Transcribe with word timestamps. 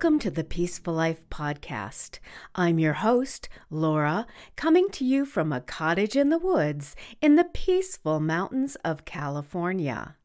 Welcome 0.00 0.18
to 0.20 0.30
the 0.30 0.44
Peaceful 0.44 0.94
Life 0.94 1.28
Podcast. 1.28 2.20
I'm 2.54 2.78
your 2.78 2.94
host, 2.94 3.50
Laura, 3.68 4.26
coming 4.56 4.88
to 4.92 5.04
you 5.04 5.26
from 5.26 5.52
a 5.52 5.60
cottage 5.60 6.16
in 6.16 6.30
the 6.30 6.38
woods 6.38 6.96
in 7.20 7.34
the 7.36 7.44
peaceful 7.44 8.18
mountains 8.18 8.78
of 8.82 9.04
California. 9.04 10.16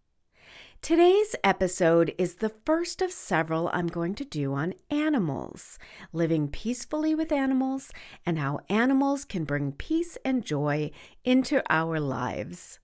Today's 0.81 1.35
episode 1.43 2.16
is 2.17 2.35
the 2.35 2.53
first 2.63 3.02
of 3.02 3.11
several 3.11 3.69
I'm 3.73 3.88
going 3.88 4.16
to 4.16 4.23
do 4.23 4.53
on 4.53 4.75
animals, 4.89 5.77
living 6.13 6.47
peacefully 6.47 7.13
with 7.13 7.33
animals, 7.33 7.91
and 8.25 8.39
how 8.39 8.61
animals 8.69 9.25
can 9.25 9.44
bring 9.44 9.73
peace 9.73 10.17
and 10.23 10.45
joy 10.45 10.91
into 11.25 11.61
our 11.69 11.99
lives. 11.99 12.80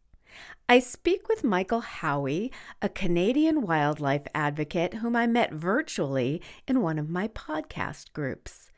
I 0.71 0.79
speak 0.79 1.27
with 1.27 1.43
Michael 1.43 1.81
Howie, 1.81 2.49
a 2.81 2.87
Canadian 2.87 3.63
wildlife 3.63 4.21
advocate 4.33 4.93
whom 4.93 5.17
I 5.17 5.27
met 5.27 5.51
virtually 5.51 6.41
in 6.65 6.79
one 6.79 6.97
of 6.97 7.09
my 7.09 7.27
podcast 7.27 8.13
groups. 8.13 8.71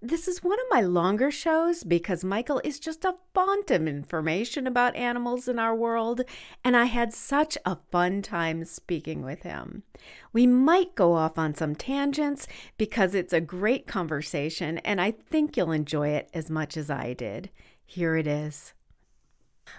This 0.00 0.26
is 0.26 0.42
one 0.42 0.58
of 0.58 0.64
my 0.70 0.80
longer 0.80 1.30
shows 1.30 1.84
because 1.84 2.24
Michael 2.24 2.62
is 2.64 2.80
just 2.80 3.04
a 3.04 3.16
font 3.34 3.70
of 3.70 3.86
information 3.86 4.66
about 4.66 4.96
animals 4.96 5.46
in 5.46 5.58
our 5.58 5.76
world, 5.76 6.22
and 6.64 6.78
I 6.78 6.86
had 6.86 7.12
such 7.12 7.58
a 7.66 7.76
fun 7.92 8.22
time 8.22 8.64
speaking 8.64 9.22
with 9.22 9.42
him. 9.42 9.82
We 10.32 10.46
might 10.46 10.94
go 10.94 11.12
off 11.12 11.36
on 11.36 11.54
some 11.54 11.74
tangents 11.74 12.46
because 12.78 13.14
it's 13.14 13.34
a 13.34 13.42
great 13.42 13.86
conversation, 13.86 14.78
and 14.78 14.98
I 14.98 15.10
think 15.10 15.58
you'll 15.58 15.72
enjoy 15.72 16.08
it 16.08 16.30
as 16.32 16.48
much 16.48 16.78
as 16.78 16.88
I 16.88 17.12
did. 17.12 17.50
Here 17.84 18.16
it 18.16 18.26
is. 18.26 18.72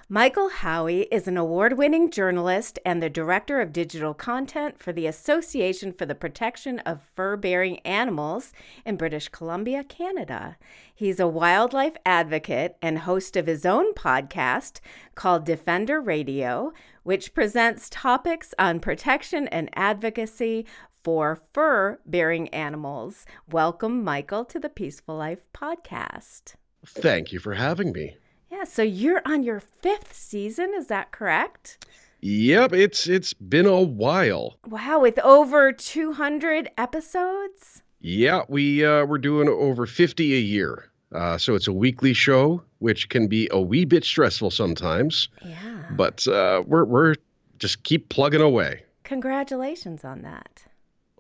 Michael 0.10 0.50
Howie 0.50 1.08
is 1.12 1.28
an 1.28 1.36
award 1.36 1.78
winning 1.78 2.12
journalist 2.12 2.78
and 2.86 3.02
the 3.02 3.10
director 3.10 3.60
of 3.60 3.74
digital 3.74 4.14
content 4.14 4.78
for 4.78 4.94
the 4.94 5.08
Association 5.08 5.92
for 5.92 6.06
the 6.06 6.14
Protection 6.14 6.80
of 6.80 7.02
Fur 7.16 7.36
Bearing 7.38 7.80
Animals 7.80 8.54
in 8.86 8.98
British 8.98 9.30
Columbia, 9.30 9.84
Canada. 9.84 10.58
He's 10.94 11.20
a 11.20 11.28
wildlife 11.28 11.96
advocate 12.06 12.78
and 12.82 13.00
host 13.00 13.36
of 13.36 13.48
his 13.48 13.66
own 13.66 13.94
podcast 13.94 14.80
called 15.16 15.46
Defender 15.46 16.00
Radio, 16.00 16.72
which 17.04 17.34
presents 17.34 17.90
topics 17.90 18.54
on 18.60 18.80
protection 18.80 19.48
and 19.48 19.70
advocacy 19.74 20.66
for 21.04 21.42
fur 21.54 22.00
bearing 22.06 22.48
animals. 22.50 23.26
Welcome, 23.50 24.04
Michael, 24.04 24.46
to 24.46 24.60
the 24.60 24.70
Peaceful 24.70 25.16
Life 25.16 25.42
podcast. 25.54 26.54
Thank 26.86 27.32
you 27.32 27.40
for 27.40 27.56
having 27.56 27.92
me. 27.92 28.18
Yeah, 28.56 28.64
so 28.64 28.84
you're 28.84 29.22
on 29.26 29.44
your 29.44 29.60
fifth 29.60 30.14
season, 30.14 30.72
is 30.78 30.88
that 30.88 31.12
correct? 31.12 31.86
Yep, 32.22 32.72
it's 32.72 33.06
it's 33.06 33.34
been 33.34 33.66
a 33.66 33.82
while. 33.82 34.58
Wow, 34.66 35.00
with 35.00 35.20
over 35.20 35.74
200 35.74 36.70
episodes? 36.78 37.84
Yeah, 38.00 38.44
we 38.48 38.86
uh, 38.86 39.06
we're 39.06 39.18
doing 39.18 39.50
over 39.50 39.86
50 39.86 40.34
a 40.34 40.40
year. 40.40 40.90
Uh, 41.12 41.38
so 41.38 41.56
it's 41.56 41.68
a 41.68 41.74
weekly 41.74 42.14
show, 42.14 42.64
which 42.80 43.10
can 43.10 43.28
be 43.28 43.50
a 43.52 43.60
wee 43.60 43.84
bit 43.84 44.06
stressful 44.06 44.52
sometimes. 44.52 45.28
Yeah. 45.44 45.84
But 45.92 46.26
uh, 46.26 46.64
we're 46.66 46.86
we're 46.86 47.16
just 47.60 47.84
keep 47.84 48.08
plugging 48.08 48.42
away. 48.42 48.84
Congratulations 49.04 50.06
on 50.06 50.22
that. 50.22 50.64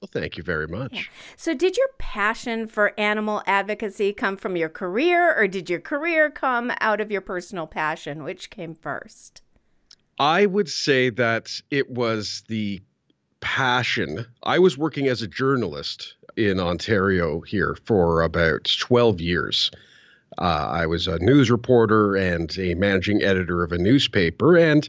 Well, 0.05 0.21
thank 0.21 0.37
you 0.37 0.43
very 0.43 0.67
much. 0.67 0.93
Yeah. 0.93 1.01
So, 1.35 1.55
did 1.55 1.77
your 1.77 1.87
passion 1.97 2.67
for 2.67 2.93
animal 2.99 3.41
advocacy 3.47 4.13
come 4.13 4.37
from 4.37 4.55
your 4.55 4.69
career, 4.69 5.33
or 5.35 5.47
did 5.47 5.67
your 5.67 5.79
career 5.79 6.29
come 6.29 6.71
out 6.79 7.01
of 7.01 7.09
your 7.09 7.21
personal 7.21 7.65
passion? 7.65 8.23
Which 8.23 8.51
came 8.51 8.75
first? 8.75 9.41
I 10.19 10.45
would 10.45 10.69
say 10.69 11.09
that 11.09 11.59
it 11.71 11.89
was 11.89 12.43
the 12.49 12.83
passion. 13.41 14.27
I 14.43 14.59
was 14.59 14.77
working 14.77 15.07
as 15.07 15.23
a 15.23 15.27
journalist 15.27 16.13
in 16.37 16.59
Ontario 16.59 17.41
here 17.41 17.75
for 17.85 18.21
about 18.21 18.71
12 18.79 19.19
years. 19.19 19.71
Uh, 20.37 20.67
I 20.69 20.85
was 20.85 21.07
a 21.07 21.17
news 21.17 21.49
reporter 21.49 22.15
and 22.15 22.55
a 22.59 22.75
managing 22.75 23.23
editor 23.23 23.63
of 23.63 23.71
a 23.71 23.79
newspaper. 23.79 24.55
And 24.55 24.87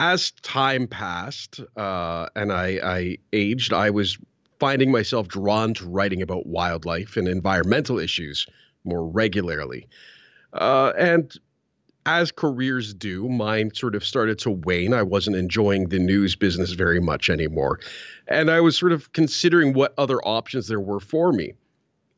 as 0.00 0.32
time 0.42 0.88
passed 0.88 1.60
uh, 1.76 2.26
and 2.34 2.52
I, 2.52 2.80
I 2.82 3.18
aged, 3.32 3.72
I 3.72 3.90
was 3.90 4.18
finding 4.62 4.92
myself 4.92 5.26
drawn 5.26 5.74
to 5.74 5.84
writing 5.88 6.22
about 6.22 6.46
wildlife 6.46 7.16
and 7.16 7.26
environmental 7.26 7.98
issues 7.98 8.46
more 8.84 9.04
regularly. 9.04 9.88
Uh, 10.52 10.92
and 10.96 11.36
as 12.06 12.30
careers 12.30 12.94
do, 12.94 13.28
mine 13.28 13.74
sort 13.74 13.96
of 13.96 14.04
started 14.04 14.38
to 14.38 14.52
wane. 14.52 14.94
I 14.94 15.02
wasn't 15.02 15.34
enjoying 15.34 15.88
the 15.88 15.98
news 15.98 16.36
business 16.36 16.74
very 16.74 17.00
much 17.00 17.28
anymore. 17.28 17.80
And 18.28 18.52
I 18.52 18.60
was 18.60 18.78
sort 18.78 18.92
of 18.92 19.12
considering 19.12 19.72
what 19.72 19.94
other 19.98 20.20
options 20.20 20.68
there 20.68 20.78
were 20.78 21.00
for 21.00 21.32
me. 21.32 21.54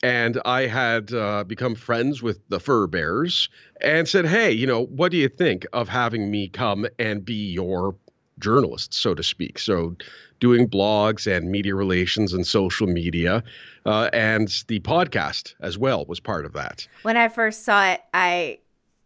And 0.03 0.39
I 0.45 0.67
had 0.67 1.15
uh, 1.15 1.45
become 1.45 1.75
friends 1.75 2.23
with 2.23 2.47
the 2.51 2.61
fur 2.61 2.87
bearers 2.87 3.49
and 3.81 4.07
said, 4.07 4.27
Hey, 4.27 4.53
you 4.53 4.67
know, 4.67 4.85
what 4.85 5.13
do 5.13 5.17
you 5.17 5.31
think 5.31 5.65
of 5.73 5.89
having 5.89 6.31
me 6.31 6.49
come 6.49 6.87
and 6.99 7.25
be 7.25 7.53
your 7.53 7.97
journalist, 8.39 8.93
so 8.93 9.15
to 9.15 9.23
speak? 9.23 9.59
So, 9.59 9.97
doing 10.45 10.69
blogs 10.69 11.27
and 11.27 11.51
media 11.51 11.75
relations 11.75 12.35
and 12.35 12.47
social 12.47 12.87
media. 12.87 13.43
Uh, 13.87 14.11
and 14.13 14.63
the 14.69 14.79
podcast 14.81 15.55
as 15.61 15.79
well 15.79 16.05
was 16.05 16.21
part 16.21 16.45
of 16.45 16.53
that. 16.53 16.87
When 17.01 17.17
I 17.17 17.29
first 17.29 17.65
saw 17.65 17.93
it, 17.93 18.03
I 18.13 18.59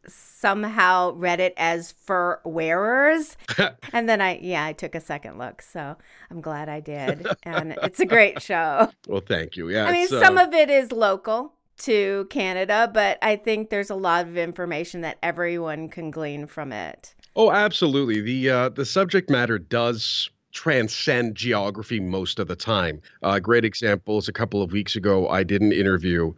somehow 0.09 1.13
read 1.13 1.39
it 1.39 1.55
as 1.57 1.93
fur 1.93 2.41
wearers. 2.45 3.37
and 3.93 4.09
then 4.09 4.21
I, 4.21 4.41
yeah, 4.43 4.65
I 4.65 4.73
took 4.73 4.97
a 4.97 5.01
second 5.01 5.39
look. 5.39 5.63
So 5.63 5.95
I'm 6.29 6.41
glad 6.41 6.69
I 6.69 6.81
did. 6.81 7.25
And 7.45 7.77
it's 7.85 8.01
a 8.01 8.07
great 8.07 8.43
show. 8.51 8.91
Well, 9.07 9.23
thank 9.25 9.57
you. 9.57 9.69
Yeah. 9.69 9.85
I 9.85 9.93
mean, 9.93 10.09
some 10.09 10.39
uh, 10.39 10.45
of 10.45 10.53
it 10.53 10.71
is 10.71 10.91
local 10.91 11.53
to 11.83 12.27
Canada, 12.31 12.91
but 12.93 13.19
I 13.23 13.37
think 13.37 13.71
there's 13.71 13.91
a 13.91 13.95
lot 13.95 14.27
of 14.27 14.37
information 14.37 15.03
that 15.03 15.19
everyone 15.23 15.89
can 15.89 16.11
glean 16.11 16.49
from 16.49 16.73
it. 16.73 17.15
Oh, 17.37 17.53
absolutely. 17.53 18.21
The 18.23 18.51
uh, 18.51 18.69
the 18.71 18.85
subject 18.85 19.31
matter 19.31 19.61
does 19.61 20.29
transcend 20.53 21.35
geography 21.35 22.01
most 22.01 22.39
of 22.39 22.49
the 22.49 22.57
time. 22.57 23.01
A 23.23 23.27
uh, 23.27 23.39
great 23.39 23.65
example 23.65 24.19
is 24.19 24.29
a 24.29 24.33
couple 24.33 24.63
of 24.63 24.73
weeks 24.73 24.97
ago, 24.97 25.29
I 25.29 25.43
did 25.43 25.63
an 25.63 25.73
interview 25.73 26.33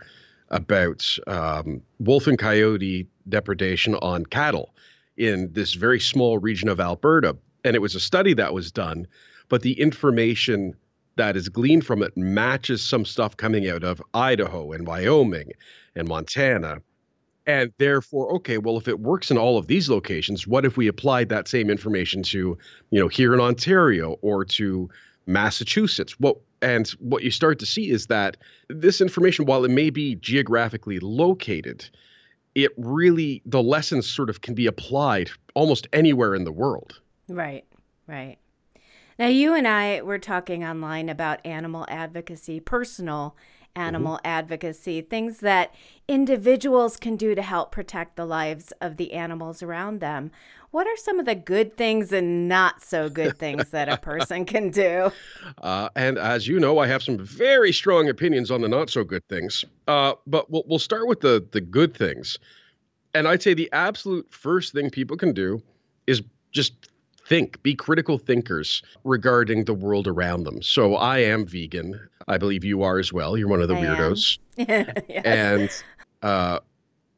about 0.48 1.06
um, 1.26 1.80
wolf 2.00 2.26
and 2.26 2.38
coyote 2.38 3.06
depredation 3.28 3.94
on 3.96 4.26
cattle 4.26 4.74
in 5.16 5.52
this 5.52 5.74
very 5.74 6.00
small 6.00 6.38
region 6.38 6.68
of 6.68 6.80
Alberta. 6.80 7.36
And 7.64 7.76
it 7.76 7.80
was 7.80 7.94
a 7.94 8.00
study 8.00 8.34
that 8.34 8.52
was 8.52 8.72
done, 8.72 9.06
but 9.48 9.62
the 9.62 9.78
information 9.80 10.74
that 11.16 11.36
is 11.36 11.48
gleaned 11.48 11.84
from 11.84 12.02
it 12.02 12.16
matches 12.16 12.82
some 12.82 13.04
stuff 13.04 13.36
coming 13.36 13.68
out 13.68 13.84
of 13.84 14.02
Idaho 14.14 14.72
and 14.72 14.86
Wyoming 14.86 15.52
and 15.94 16.08
Montana. 16.08 16.80
And 17.46 17.72
therefore, 17.78 18.32
okay, 18.34 18.58
well, 18.58 18.76
if 18.76 18.86
it 18.86 19.00
works 19.00 19.30
in 19.30 19.38
all 19.38 19.58
of 19.58 19.66
these 19.66 19.88
locations, 19.88 20.46
what 20.46 20.64
if 20.64 20.76
we 20.76 20.86
applied 20.86 21.30
that 21.30 21.48
same 21.48 21.70
information 21.70 22.22
to, 22.24 22.56
you 22.90 23.00
know, 23.00 23.08
here 23.08 23.34
in 23.34 23.40
Ontario 23.40 24.18
or 24.22 24.44
to 24.44 24.90
Massachusetts? 25.26 26.18
What 26.20 26.36
and 26.62 26.88
what 26.98 27.22
you 27.22 27.30
start 27.30 27.58
to 27.60 27.66
see 27.66 27.90
is 27.90 28.06
that 28.06 28.36
this 28.68 29.00
information, 29.00 29.46
while 29.46 29.64
it 29.64 29.70
may 29.70 29.88
be 29.90 30.16
geographically 30.16 30.98
located, 30.98 31.88
it 32.54 32.72
really 32.76 33.42
the 33.46 33.62
lessons 33.62 34.06
sort 34.06 34.28
of 34.28 34.42
can 34.42 34.54
be 34.54 34.66
applied 34.66 35.30
almost 35.54 35.88
anywhere 35.92 36.34
in 36.34 36.44
the 36.44 36.52
world. 36.52 37.00
Right, 37.28 37.64
right. 38.06 38.36
Now 39.18 39.28
you 39.28 39.54
and 39.54 39.68
I 39.68 40.02
were 40.02 40.18
talking 40.18 40.64
online 40.64 41.08
about 41.08 41.44
animal 41.44 41.84
advocacy, 41.88 42.60
personal 42.60 43.36
animal 43.76 44.16
mm-hmm. 44.16 44.26
advocacy, 44.26 45.00
things 45.00 45.38
that 45.38 45.74
individuals 46.08 46.96
can 46.96 47.16
do 47.16 47.34
to 47.34 47.42
help 47.42 47.72
protect 47.72 48.16
the 48.16 48.24
lives 48.24 48.72
of 48.80 48.96
the 48.96 49.12
animals 49.12 49.62
around 49.62 50.00
them. 50.00 50.30
What 50.70 50.86
are 50.86 50.96
some 50.96 51.18
of 51.18 51.26
the 51.26 51.34
good 51.34 51.76
things 51.76 52.12
and 52.12 52.48
not 52.48 52.82
so 52.82 53.08
good 53.08 53.38
things 53.38 53.70
that 53.70 53.88
a 53.88 53.96
person 53.96 54.44
can 54.44 54.70
do? 54.70 55.10
Uh, 55.62 55.88
and 55.96 56.16
as 56.16 56.48
you 56.48 56.58
know, 56.58 56.78
I 56.78 56.86
have 56.86 57.02
some 57.02 57.18
very 57.18 57.72
strong 57.72 58.08
opinions 58.08 58.50
on 58.50 58.60
the 58.60 58.68
not 58.68 58.88
so 58.88 59.04
good 59.04 59.26
things. 59.28 59.64
Uh, 59.88 60.14
but 60.26 60.50
we'll, 60.50 60.62
we'll 60.66 60.78
start 60.78 61.06
with 61.06 61.20
the, 61.20 61.44
the 61.50 61.60
good 61.60 61.94
things. 61.94 62.38
And 63.14 63.28
I'd 63.28 63.42
say 63.42 63.52
the 63.52 63.70
absolute 63.72 64.32
first 64.32 64.72
thing 64.72 64.90
people 64.90 65.16
can 65.16 65.32
do 65.32 65.62
is 66.06 66.22
just 66.52 66.89
think, 67.30 67.62
be 67.62 67.76
critical 67.76 68.18
thinkers 68.18 68.82
regarding 69.04 69.64
the 69.64 69.72
world 69.72 70.08
around 70.08 70.42
them. 70.42 70.60
So 70.60 70.96
I 70.96 71.18
am 71.18 71.46
vegan. 71.46 71.98
I 72.26 72.36
believe 72.36 72.64
you 72.64 72.82
are 72.82 72.98
as 72.98 73.12
well. 73.12 73.36
You're 73.36 73.48
one 73.48 73.62
of 73.62 73.68
the 73.68 73.76
I 73.76 73.80
weirdos. 73.80 74.38
yes. 74.56 75.22
And 75.24 75.70
uh, 76.22 76.58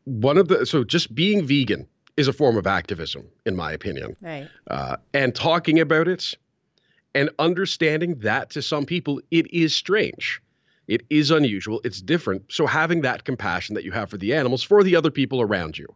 one 0.05 0.37
of 0.37 0.49
the, 0.49 0.67
so 0.67 0.85
just 0.85 1.15
being 1.15 1.47
vegan 1.47 1.89
is 2.19 2.29
a 2.29 2.33
form 2.33 2.59
of 2.59 2.67
activism, 2.67 3.27
in 3.47 3.57
my 3.57 3.73
opinion. 3.73 4.15
Right. 4.21 4.49
Uh, 4.69 4.97
and 5.15 5.35
talking 5.35 5.81
about 5.81 6.09
it 6.09 6.35
and 7.15 7.31
understanding 7.39 8.19
that 8.19 8.51
to 8.51 8.61
some 8.61 8.85
people, 8.85 9.19
it 9.31 9.51
is 9.51 9.75
strange. 9.75 10.43
It 10.89 11.07
is 11.09 11.31
unusual. 11.31 11.81
It's 11.85 12.03
different. 12.03 12.53
So 12.53 12.67
having 12.67 13.01
that 13.01 13.25
compassion 13.25 13.75
that 13.77 13.85
you 13.85 13.93
have 13.93 14.11
for 14.11 14.19
the 14.19 14.35
animals, 14.35 14.63
for 14.63 14.85
the 14.85 14.95
other 14.95 15.11
people 15.11 15.41
around 15.41 15.79
you, 15.79 15.87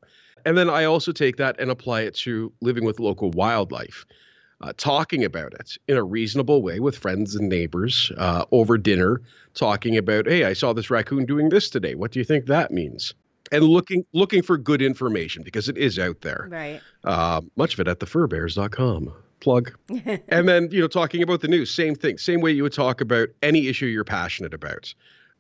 and 0.46 0.56
then 0.56 0.70
I 0.70 0.84
also 0.84 1.12
take 1.12 1.36
that 1.36 1.60
and 1.60 1.70
apply 1.70 2.02
it 2.02 2.14
to 2.14 2.50
living 2.62 2.84
with 2.86 2.98
local 2.98 3.30
wildlife. 3.32 4.06
uh, 4.60 4.72
talking 4.76 5.24
about 5.24 5.52
it 5.54 5.76
in 5.86 5.96
a 5.96 6.02
reasonable 6.02 6.62
way 6.62 6.80
with 6.80 6.96
friends 6.96 7.34
and 7.34 7.48
neighbors 7.48 8.10
uh, 8.16 8.44
over 8.52 8.78
dinner, 8.78 9.20
talking 9.54 9.96
about, 9.96 10.26
hey, 10.26 10.44
I 10.44 10.54
saw 10.54 10.72
this 10.72 10.90
raccoon 10.90 11.26
doing 11.26 11.50
this 11.50 11.68
today. 11.68 11.94
What 11.94 12.10
do 12.12 12.18
you 12.18 12.24
think 12.24 12.46
that 12.46 12.70
means? 12.70 13.14
And 13.52 13.64
looking 13.64 14.04
looking 14.12 14.42
for 14.42 14.58
good 14.58 14.82
information 14.82 15.42
because 15.44 15.68
it 15.68 15.78
is 15.78 15.98
out 15.98 16.22
there. 16.22 16.48
Right. 16.50 16.80
Uh, 17.04 17.42
much 17.56 17.74
of 17.74 17.80
it 17.80 17.86
at 17.88 18.00
thefurbearers.com. 18.00 19.12
Plug. 19.40 19.72
and 20.28 20.48
then, 20.48 20.68
you 20.72 20.80
know, 20.80 20.88
talking 20.88 21.22
about 21.22 21.42
the 21.42 21.48
news, 21.48 21.72
same 21.72 21.94
thing, 21.94 22.18
same 22.18 22.40
way 22.40 22.50
you 22.50 22.64
would 22.64 22.72
talk 22.72 23.00
about 23.00 23.28
any 23.42 23.68
issue 23.68 23.86
you're 23.86 24.02
passionate 24.02 24.54
about. 24.54 24.92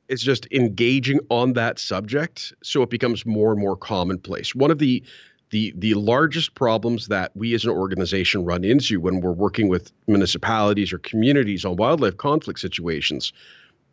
It's 0.08 0.22
just 0.22 0.46
engaging 0.52 1.20
on 1.30 1.54
that 1.54 1.78
subject 1.78 2.52
so 2.62 2.82
it 2.82 2.90
becomes 2.90 3.26
more 3.26 3.52
and 3.52 3.60
more 3.60 3.76
commonplace. 3.76 4.54
One 4.54 4.70
of 4.70 4.78
the 4.78 5.02
the 5.50 5.72
the 5.76 5.94
largest 5.94 6.54
problems 6.54 7.08
that 7.08 7.30
we 7.34 7.54
as 7.54 7.64
an 7.64 7.70
organization 7.70 8.44
run 8.44 8.64
into 8.64 9.00
when 9.00 9.20
we're 9.20 9.32
working 9.32 9.68
with 9.68 9.92
municipalities 10.06 10.92
or 10.92 10.98
communities 10.98 11.64
on 11.64 11.76
wildlife 11.76 12.16
conflict 12.16 12.58
situations 12.58 13.32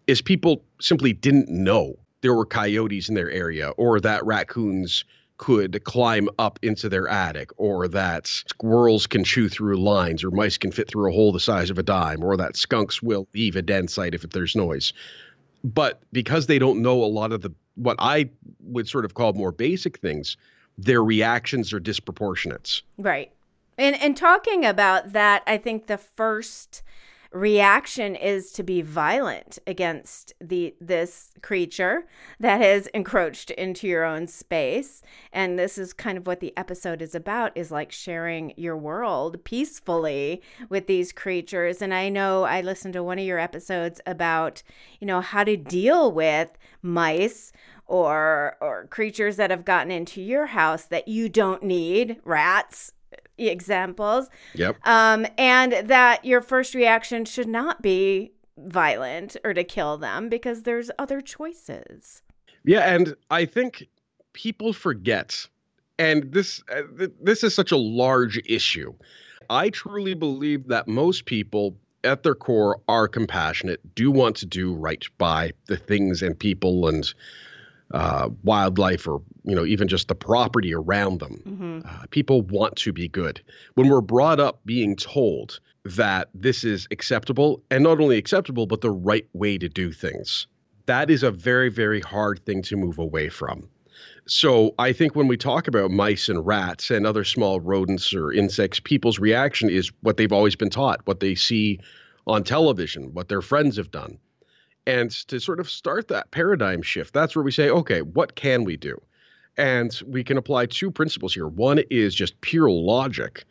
is 0.07 0.21
people 0.21 0.63
simply 0.81 1.13
didn't 1.13 1.50
know 1.50 1.95
there 2.21 2.33
were 2.33 2.45
coyotes 2.45 3.07
in 3.10 3.15
their 3.15 3.30
area 3.30 3.69
or 3.77 4.00
that 4.00 4.25
raccoons 4.25 5.06
could 5.38 5.83
climb 5.83 6.30
up 6.39 6.57
into 6.62 6.88
their 6.89 7.07
attic 7.07 7.50
or 7.57 7.88
that 7.88 8.27
squirrels 8.27 9.07
can 9.07 9.24
chew 9.24 9.50
through 9.50 9.75
lines 9.75 10.24
or 10.24 10.31
mice 10.31 10.57
can 10.57 10.71
fit 10.71 10.88
through 10.88 11.10
a 11.10 11.13
hole 11.13 11.31
the 11.31 11.39
size 11.39 11.69
of 11.69 11.77
a 11.77 11.83
dime 11.83 12.24
or 12.24 12.38
that 12.38 12.56
skunks 12.56 13.01
will 13.01 13.27
leave 13.33 13.56
a 13.56 13.62
den 13.62 13.88
site 13.88 14.13
if 14.13 14.21
there's 14.30 14.56
noise 14.56 14.94
but 15.63 16.01
because 16.12 16.48
they 16.48 16.60
don't 16.60 16.81
know 16.81 17.04
a 17.04 17.06
lot 17.06 17.31
of 17.31 17.42
the 17.42 17.51
what 17.75 17.95
i 18.00 18.30
would 18.62 18.88
sort 18.88 19.06
of 19.06 19.13
call 19.13 19.33
more 19.33 19.51
basic 19.51 19.98
things 20.00 20.38
their 20.77 21.04
reactions 21.04 21.74
are 21.74 21.80
disproportionate. 21.80 22.81
Right. 22.98 23.31
And 23.77 24.00
and 24.01 24.15
talking 24.15 24.65
about 24.65 25.13
that, 25.13 25.44
I 25.48 25.57
think 25.57 25.88
the 25.88 25.98
first 25.98 26.83
reaction 27.33 28.15
is 28.15 28.51
to 28.51 28.63
be 28.63 28.81
violent 28.81 29.57
against 29.65 30.33
the 30.39 30.75
this 30.80 31.31
creature 31.41 32.06
that 32.39 32.62
has 32.62 32.88
encroached 32.88 33.50
into 33.51 33.88
your 33.88 34.03
own 34.03 34.27
space. 34.27 35.01
And 35.31 35.57
this 35.57 35.77
is 35.77 35.94
kind 35.94 36.18
of 36.18 36.27
what 36.27 36.39
the 36.39 36.56
episode 36.56 37.01
is 37.01 37.15
about 37.15 37.51
is 37.56 37.71
like 37.71 37.91
sharing 37.91 38.53
your 38.56 38.77
world 38.77 39.44
peacefully 39.44 40.41
with 40.69 40.88
these 40.88 41.12
creatures. 41.12 41.81
And 41.81 41.94
I 41.94 42.09
know 42.09 42.44
I 42.44 42.62
listened 42.62 42.94
to 42.94 43.03
one 43.03 43.19
of 43.19 43.25
your 43.25 43.39
episodes 43.39 44.00
about 44.06 44.62
you 45.00 45.07
know 45.07 45.21
how 45.21 45.44
to 45.44 45.57
deal 45.57 46.12
with 46.12 46.50
mice 46.81 47.51
or 47.88 48.57
or 48.62 48.88
creatures 48.88 49.38
that 49.38 49.50
have 49.50 49.65
gotten 49.65 49.91
into 49.91 50.21
your 50.21 50.47
house 50.47 50.86
that 50.86 51.07
you 51.07 51.29
don't 51.29 51.63
need 51.63 52.18
rats 52.24 52.91
examples. 53.38 54.30
Yep. 54.56 54.77
Um 54.85 55.25
and 55.38 55.74
that 55.88 56.24
your 56.25 56.41
first 56.41 56.75
reaction 56.75 57.25
should 57.25 57.47
not 57.47 57.81
be 57.81 58.33
violent 58.57 59.35
or 59.44 59.53
to 59.53 59.63
kill 59.63 59.97
them 59.97 60.30
because 60.30 60.63
there's 60.63 60.91
other 61.00 61.21
choices. 61.21 62.21
Yeah 62.65 62.94
and 62.94 63.15
i 63.30 63.45
think 63.45 63.88
people 64.31 64.71
forget 64.74 65.47
and 66.00 66.31
this 66.31 66.63
uh, 66.71 66.81
th- 66.97 67.12
this 67.21 67.44
is 67.44 67.53
such 67.53 67.71
a 67.71 67.77
large 67.77 68.41
issue. 68.45 68.94
I 69.50 69.69
truly 69.69 70.13
believe 70.13 70.68
that 70.68 70.88
most 70.88 71.25
people 71.25 71.77
at 72.03 72.24
their 72.24 72.36
core 72.36 72.81
are 72.88 73.07
compassionate 73.07 73.79
do 73.95 74.12
want 74.12 74.36
to 74.38 74.45
do 74.45 74.74
right 74.74 75.06
by 75.18 75.51
the 75.68 75.77
things 75.77 76.21
and 76.21 76.38
people 76.38 76.88
and 76.88 77.13
uh, 77.93 78.29
wildlife 78.43 79.07
or 79.07 79.21
you 79.43 79.55
know 79.55 79.65
even 79.65 79.87
just 79.87 80.07
the 80.07 80.15
property 80.15 80.73
around 80.73 81.19
them. 81.19 81.41
Mm-hmm. 81.45 81.79
Uh, 81.87 82.05
people 82.09 82.41
want 82.41 82.75
to 82.77 82.91
be 82.91 83.07
good. 83.07 83.41
When 83.75 83.87
we're 83.87 84.01
brought 84.01 84.39
up 84.39 84.59
being 84.65 84.95
told 84.95 85.59
that 85.85 86.29
this 86.33 86.63
is 86.63 86.87
acceptable 86.91 87.61
and 87.69 87.83
not 87.83 87.99
only 87.99 88.17
acceptable 88.17 88.65
but 88.65 88.81
the 88.81 88.91
right 88.91 89.27
way 89.33 89.57
to 89.57 89.69
do 89.69 89.91
things, 89.91 90.47
that 90.87 91.09
is 91.09 91.23
a 91.23 91.31
very 91.31 91.69
very 91.69 92.01
hard 92.01 92.43
thing 92.45 92.61
to 92.63 92.75
move 92.75 92.97
away 92.97 93.29
from. 93.29 93.69
So 94.25 94.73
I 94.79 94.93
think 94.93 95.15
when 95.15 95.27
we 95.27 95.37
talk 95.37 95.67
about 95.67 95.91
mice 95.91 96.29
and 96.29 96.45
rats 96.45 96.89
and 96.89 97.05
other 97.05 97.23
small 97.23 97.59
rodents 97.59 98.13
or 98.13 98.31
insects, 98.31 98.79
people's 98.79 99.19
reaction 99.19 99.69
is 99.69 99.91
what 100.01 100.17
they've 100.17 100.31
always 100.31 100.55
been 100.55 100.69
taught, 100.69 101.01
what 101.05 101.19
they 101.19 101.35
see 101.35 101.79
on 102.25 102.43
television, 102.43 103.13
what 103.13 103.27
their 103.27 103.41
friends 103.41 103.75
have 103.77 103.91
done. 103.91 104.17
And 104.85 105.12
to 105.27 105.39
sort 105.39 105.59
of 105.59 105.69
start 105.69 106.09
that 106.09 106.31
paradigm 106.31 106.81
shift, 106.81 107.13
that's 107.13 107.35
where 107.35 107.44
we 107.44 107.51
say, 107.51 107.69
okay, 107.69 108.01
what 108.01 108.35
can 108.35 108.63
we 108.63 108.75
do? 108.75 109.01
And 109.57 109.97
we 110.07 110.24
can 110.24 110.38
apply 110.38 110.65
two 110.65 110.91
principles 110.91 111.33
here. 111.33 111.47
One 111.47 111.80
is 111.89 112.13
just 112.15 112.39
pure 112.41 112.69
logic, 112.69 113.45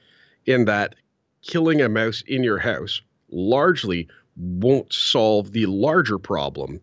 in 0.47 0.65
that 0.65 0.95
killing 1.43 1.81
a 1.81 1.89
mouse 1.89 2.23
in 2.27 2.43
your 2.43 2.59
house 2.59 3.01
largely 3.31 4.09
won't 4.37 4.93
solve 4.93 5.53
the 5.53 5.67
larger 5.67 6.19
problem, 6.19 6.81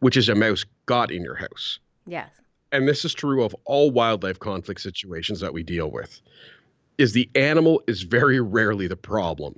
which 0.00 0.16
is 0.16 0.28
a 0.28 0.34
mouse 0.34 0.64
got 0.86 1.10
in 1.10 1.22
your 1.22 1.34
house. 1.34 1.78
Yes. 2.06 2.30
And 2.72 2.86
this 2.86 3.04
is 3.04 3.14
true 3.14 3.42
of 3.42 3.54
all 3.64 3.90
wildlife 3.90 4.38
conflict 4.38 4.80
situations 4.80 5.40
that 5.40 5.52
we 5.52 5.62
deal 5.62 5.90
with. 5.90 6.20
Is 6.98 7.12
the 7.12 7.28
animal 7.34 7.82
is 7.86 8.02
very 8.02 8.40
rarely 8.40 8.86
the 8.86 8.96
problem. 8.96 9.54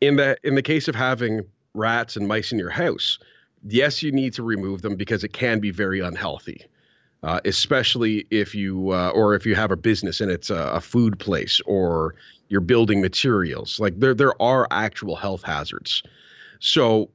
In 0.00 0.16
the 0.16 0.36
in 0.44 0.54
the 0.54 0.62
case 0.62 0.88
of 0.88 0.94
having 0.94 1.40
rats 1.74 2.16
and 2.16 2.28
mice 2.28 2.52
in 2.52 2.58
your 2.58 2.70
house, 2.70 3.18
yes, 3.68 4.02
you 4.02 4.12
need 4.12 4.32
to 4.34 4.42
remove 4.42 4.82
them 4.82 4.96
because 4.96 5.24
it 5.24 5.32
can 5.32 5.60
be 5.60 5.70
very 5.70 6.00
unhealthy, 6.00 6.64
uh, 7.22 7.40
especially 7.44 8.26
if 8.30 8.54
you 8.54 8.90
uh, 8.90 9.10
or 9.10 9.34
if 9.34 9.46
you 9.46 9.54
have 9.54 9.70
a 9.70 9.76
business 9.76 10.20
and 10.20 10.30
it's 10.30 10.50
a, 10.50 10.70
a, 10.74 10.80
food 10.80 11.18
place 11.18 11.60
or 11.66 12.14
you're 12.48 12.60
building 12.60 13.00
materials. 13.00 13.80
Like 13.80 13.98
there, 13.98 14.14
there 14.14 14.40
are 14.40 14.66
actual 14.70 15.16
health 15.16 15.42
hazards. 15.42 16.02
So 16.60 17.10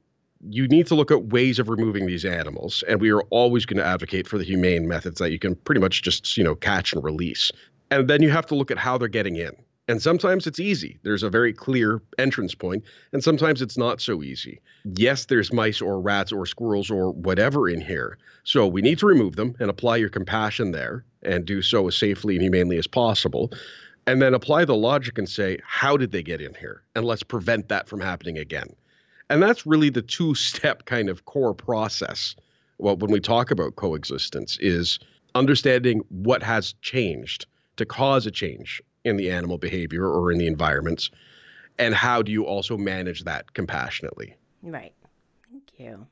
you 0.48 0.68
need 0.68 0.86
to 0.88 0.94
look 0.94 1.10
at 1.10 1.26
ways 1.26 1.58
of 1.58 1.68
removing 1.68 2.06
these 2.06 2.24
animals, 2.24 2.82
and 2.88 3.00
we 3.00 3.10
are 3.10 3.22
always 3.30 3.64
going 3.64 3.78
to 3.78 3.84
advocate 3.84 4.26
for 4.26 4.38
the 4.38 4.44
humane 4.44 4.88
methods 4.88 5.18
that 5.18 5.30
you 5.30 5.38
can 5.38 5.54
pretty 5.54 5.80
much 5.80 6.02
just 6.02 6.36
you 6.36 6.44
know 6.44 6.54
catch 6.54 6.92
and 6.92 7.02
release. 7.02 7.50
And 7.90 8.08
then 8.08 8.22
you 8.22 8.30
have 8.30 8.46
to 8.46 8.54
look 8.54 8.70
at 8.70 8.78
how 8.78 8.96
they're 8.98 9.08
getting 9.08 9.36
in. 9.36 9.52
And 9.88 10.00
sometimes 10.00 10.46
it's 10.46 10.60
easy. 10.60 10.98
There's 11.02 11.24
a 11.24 11.30
very 11.30 11.52
clear 11.52 12.00
entrance 12.16 12.54
point, 12.54 12.84
and 13.12 13.22
sometimes 13.22 13.60
it's 13.60 13.76
not 13.76 14.00
so 14.00 14.22
easy. 14.22 14.60
Yes, 14.84 15.24
there's 15.26 15.52
mice 15.52 15.80
or 15.80 16.00
rats 16.00 16.30
or 16.30 16.46
squirrels 16.46 16.90
or 16.90 17.10
whatever 17.12 17.68
in 17.68 17.80
here. 17.80 18.16
So 18.44 18.66
we 18.66 18.80
need 18.80 19.00
to 19.00 19.06
remove 19.06 19.34
them 19.34 19.56
and 19.58 19.68
apply 19.68 19.96
your 19.96 20.08
compassion 20.08 20.70
there 20.70 21.04
and 21.22 21.44
do 21.44 21.62
so 21.62 21.88
as 21.88 21.96
safely 21.96 22.36
and 22.36 22.42
humanely 22.42 22.78
as 22.78 22.86
possible. 22.86 23.50
And 24.06 24.22
then 24.22 24.34
apply 24.34 24.64
the 24.64 24.76
logic 24.76 25.18
and 25.18 25.28
say, 25.28 25.58
how 25.64 25.96
did 25.96 26.12
they 26.12 26.22
get 26.22 26.40
in 26.40 26.54
here? 26.54 26.82
And 26.94 27.04
let's 27.04 27.22
prevent 27.24 27.68
that 27.68 27.88
from 27.88 28.00
happening 28.00 28.38
again. 28.38 28.68
And 29.30 29.42
that's 29.42 29.66
really 29.66 29.90
the 29.90 30.02
two 30.02 30.34
step 30.34 30.84
kind 30.86 31.08
of 31.08 31.24
core 31.24 31.54
process. 31.54 32.36
Well, 32.78 32.96
when 32.96 33.10
we 33.10 33.20
talk 33.20 33.50
about 33.50 33.76
coexistence, 33.76 34.58
is 34.60 35.00
understanding 35.34 36.02
what 36.08 36.42
has 36.42 36.74
changed 36.82 37.46
to 37.76 37.86
cause 37.86 38.26
a 38.26 38.30
change 38.30 38.80
in 39.04 39.16
the 39.16 39.30
animal 39.30 39.58
behavior 39.58 40.06
or 40.06 40.32
in 40.32 40.38
the 40.38 40.46
environments? 40.46 41.10
And 41.78 41.94
how 41.94 42.22
do 42.22 42.30
you 42.30 42.44
also 42.44 42.76
manage 42.76 43.24
that 43.24 43.54
compassionately? 43.54 44.34
Right. 44.62 44.94
Thank 45.50 45.64
you. 45.78 46.06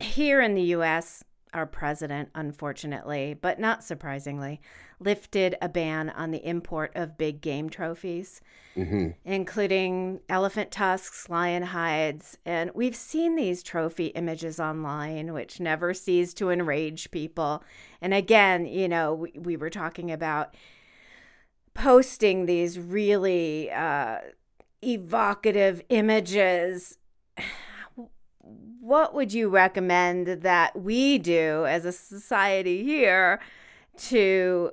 Here 0.00 0.40
in 0.40 0.54
the 0.54 0.62
US 0.62 1.24
our 1.52 1.66
president 1.66 2.28
unfortunately 2.34 3.34
but 3.40 3.58
not 3.58 3.82
surprisingly 3.82 4.60
lifted 4.98 5.56
a 5.60 5.68
ban 5.68 6.10
on 6.10 6.30
the 6.30 6.46
import 6.46 6.92
of 6.94 7.18
big 7.18 7.40
game 7.40 7.68
trophies 7.68 8.40
mm-hmm. 8.76 9.08
including 9.24 10.20
elephant 10.28 10.70
tusks 10.70 11.28
lion 11.28 11.62
hides 11.62 12.38
and 12.44 12.70
we've 12.74 12.96
seen 12.96 13.34
these 13.34 13.62
trophy 13.62 14.06
images 14.08 14.60
online 14.60 15.32
which 15.32 15.60
never 15.60 15.92
cease 15.94 16.34
to 16.34 16.50
enrage 16.50 17.10
people. 17.10 17.62
And 18.00 18.14
again 18.14 18.66
you 18.66 18.88
know 18.88 19.14
we, 19.14 19.32
we 19.34 19.56
were 19.56 19.70
talking 19.70 20.10
about 20.10 20.54
posting 21.74 22.46
these 22.46 22.78
really 22.78 23.70
uh, 23.70 24.18
evocative 24.82 25.82
images, 25.88 26.98
what 28.80 29.14
would 29.14 29.32
you 29.32 29.48
recommend 29.48 30.42
that 30.42 30.78
we 30.78 31.18
do 31.18 31.66
as 31.66 31.84
a 31.84 31.92
society 31.92 32.82
here 32.82 33.40
to 33.96 34.70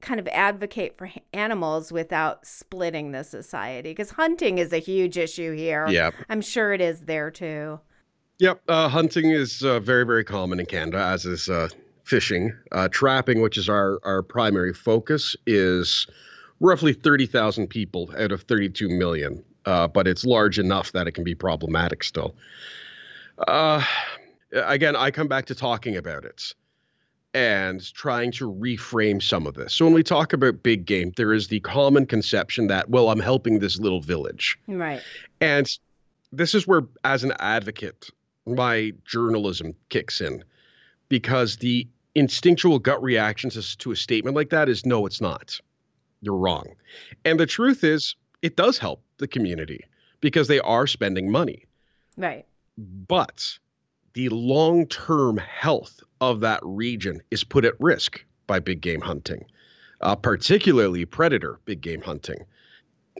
kind 0.00 0.18
of 0.18 0.26
advocate 0.28 0.96
for 0.96 1.10
animals 1.32 1.92
without 1.92 2.46
splitting 2.46 3.12
the 3.12 3.24
society? 3.24 3.90
Because 3.90 4.10
hunting 4.10 4.58
is 4.58 4.72
a 4.72 4.78
huge 4.78 5.18
issue 5.18 5.54
here. 5.54 5.86
Yeah. 5.88 6.10
I'm 6.28 6.40
sure 6.40 6.72
it 6.72 6.80
is 6.80 7.00
there 7.02 7.30
too. 7.30 7.80
Yep. 8.38 8.62
Uh, 8.68 8.88
hunting 8.88 9.30
is 9.30 9.62
uh, 9.62 9.80
very, 9.80 10.06
very 10.06 10.24
common 10.24 10.60
in 10.60 10.66
Canada, 10.66 10.98
as 10.98 11.26
is 11.26 11.50
uh, 11.50 11.68
fishing. 12.04 12.56
Uh, 12.72 12.88
trapping, 12.88 13.42
which 13.42 13.58
is 13.58 13.68
our, 13.68 13.98
our 14.02 14.22
primary 14.22 14.72
focus, 14.72 15.36
is 15.46 16.06
roughly 16.60 16.92
30,000 16.92 17.66
people 17.68 18.10
out 18.18 18.32
of 18.32 18.42
32 18.42 18.88
million, 18.88 19.42
uh, 19.64 19.88
but 19.88 20.06
it's 20.06 20.24
large 20.24 20.58
enough 20.58 20.92
that 20.92 21.06
it 21.08 21.12
can 21.12 21.24
be 21.24 21.34
problematic 21.34 22.04
still. 22.04 22.34
Uh, 23.48 23.82
again, 24.52 24.94
I 24.94 25.10
come 25.10 25.28
back 25.28 25.46
to 25.46 25.54
talking 25.54 25.96
about 25.96 26.24
it. 26.24 26.54
and 27.32 27.92
trying 27.94 28.32
to 28.32 28.52
reframe 28.52 29.22
some 29.22 29.46
of 29.46 29.54
this. 29.54 29.72
So 29.74 29.84
when 29.84 29.94
we 29.94 30.02
talk 30.02 30.32
about 30.32 30.62
big 30.62 30.84
game, 30.84 31.12
there 31.16 31.32
is 31.32 31.46
the 31.48 31.60
common 31.60 32.06
conception 32.06 32.66
that, 32.68 32.90
well, 32.90 33.08
I'm 33.10 33.20
helping 33.20 33.60
this 33.60 33.78
little 33.78 34.00
village. 34.00 34.58
Right. 34.66 35.00
And 35.40 35.70
this 36.32 36.54
is 36.54 36.66
where, 36.66 36.82
as 37.04 37.22
an 37.22 37.32
advocate, 37.38 38.10
my 38.46 38.92
journalism 39.04 39.74
kicks 39.90 40.20
in 40.20 40.42
because 41.08 41.58
the 41.58 41.86
instinctual 42.16 42.80
gut 42.80 43.00
reaction 43.02 43.50
to 43.50 43.92
a 43.92 43.96
statement 43.96 44.34
like 44.34 44.50
that 44.50 44.68
is 44.68 44.84
no, 44.84 45.06
it's 45.06 45.20
not. 45.20 45.60
You're 46.20 46.36
wrong. 46.36 46.66
And 47.24 47.38
the 47.40 47.46
truth 47.46 47.84
is, 47.84 48.14
it 48.42 48.56
does 48.56 48.78
help 48.78 49.02
the 49.18 49.28
community 49.28 49.84
because 50.20 50.48
they 50.48 50.60
are 50.60 50.86
spending 50.86 51.30
money. 51.30 51.64
Right. 52.16 52.46
But 52.76 53.58
the 54.14 54.28
long 54.28 54.86
term 54.86 55.36
health 55.36 56.00
of 56.20 56.40
that 56.40 56.60
region 56.62 57.22
is 57.30 57.44
put 57.44 57.64
at 57.64 57.74
risk 57.80 58.24
by 58.46 58.58
big 58.58 58.80
game 58.80 59.00
hunting, 59.00 59.44
uh, 60.00 60.16
particularly 60.16 61.04
predator 61.04 61.58
big 61.64 61.80
game 61.80 62.02
hunting. 62.02 62.44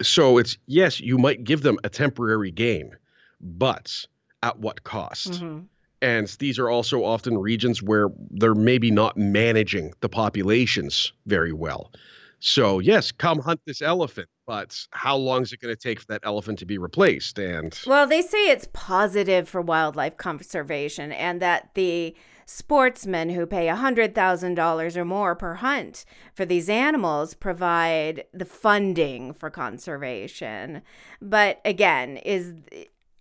So 0.02 0.38
it's 0.38 0.57
yes, 0.66 1.00
you 1.00 1.19
might 1.19 1.45
give 1.45 1.62
them 1.62 1.78
a 1.85 1.88
temporary 1.88 2.50
gain, 2.50 2.97
but 3.40 4.07
at 4.42 4.59
what 4.59 4.83
cost? 4.85 5.33
Mm-hmm. 5.33 5.61
And 6.02 6.28
these 6.38 6.59
are 6.59 6.71
also 6.71 7.04
often 7.04 7.37
regions 7.37 7.83
where 7.83 8.09
they're 8.30 8.54
maybe 8.54 8.90
not 8.90 9.19
managing 9.19 9.92
the 10.00 10.09
populations 10.09 11.12
very 11.26 11.52
well. 11.52 11.92
So, 12.40 12.78
yes, 12.78 13.12
come 13.12 13.38
hunt 13.38 13.61
this 13.66 13.82
elephant, 13.82 14.28
but 14.47 14.78
how 14.92 15.16
long 15.16 15.42
is 15.42 15.52
it 15.52 15.61
going 15.61 15.75
to 15.75 15.80
take 15.80 16.00
for 16.00 16.06
that 16.06 16.23
elephant 16.25 16.59
to 16.61 16.66
be 16.66 16.78
replaced? 16.78 17.38
And 17.38 17.78
well, 17.87 18.06
they 18.06 18.23
say 18.23 18.50
it's 18.50 18.66
positive 18.73 19.49
for 19.49 19.61
wildlife 19.61 20.16
conservation 20.16 21.12
and 21.12 21.40
that 21.42 21.70
the 21.75 22.16
sportsmen 22.47 23.28
who 23.30 23.47
pay 23.47 23.68
a 23.68 23.76
$100,000 23.76 24.97
or 24.97 25.04
more 25.04 25.37
per 25.37 25.54
hunt 25.54 26.04
for 26.35 26.44
these 26.44 26.68
animals 26.68 27.35
provide 27.35 28.25
the 28.32 28.44
funding 28.44 29.32
for 29.32 29.50
conservation. 29.50 30.82
But 31.20 31.61
again, 31.64 32.16
is 32.16 32.54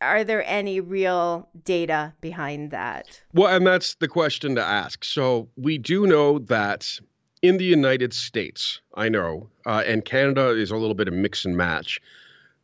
are 0.01 0.23
there 0.23 0.43
any 0.47 0.79
real 0.79 1.49
data 1.65 2.13
behind 2.21 2.71
that? 2.71 3.21
Well, 3.33 3.53
and 3.53 3.67
that's 3.67 3.95
the 3.95 4.07
question 4.07 4.55
to 4.55 4.63
ask. 4.63 5.03
So, 5.03 5.49
we 5.57 5.77
do 5.77 6.07
know 6.07 6.39
that 6.39 6.99
in 7.41 7.57
the 7.57 7.65
United 7.65 8.13
States, 8.13 8.81
I 8.95 9.09
know, 9.09 9.49
uh, 9.65 9.83
and 9.85 10.03
Canada 10.03 10.49
is 10.49 10.71
a 10.71 10.77
little 10.77 10.95
bit 10.95 11.07
of 11.07 11.13
mix 11.13 11.45
and 11.45 11.55
match. 11.55 11.99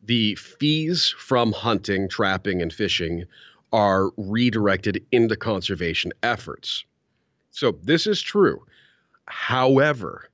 The 0.02 0.34
fees 0.36 1.14
from 1.18 1.52
hunting, 1.52 2.08
trapping, 2.08 2.62
and 2.62 2.72
fishing 2.72 3.24
are 3.72 4.10
redirected 4.16 5.04
into 5.10 5.36
conservation 5.36 6.12
efforts. 6.22 6.84
So 7.50 7.78
this 7.82 8.06
is 8.06 8.20
true. 8.20 8.64
However, 9.26 10.28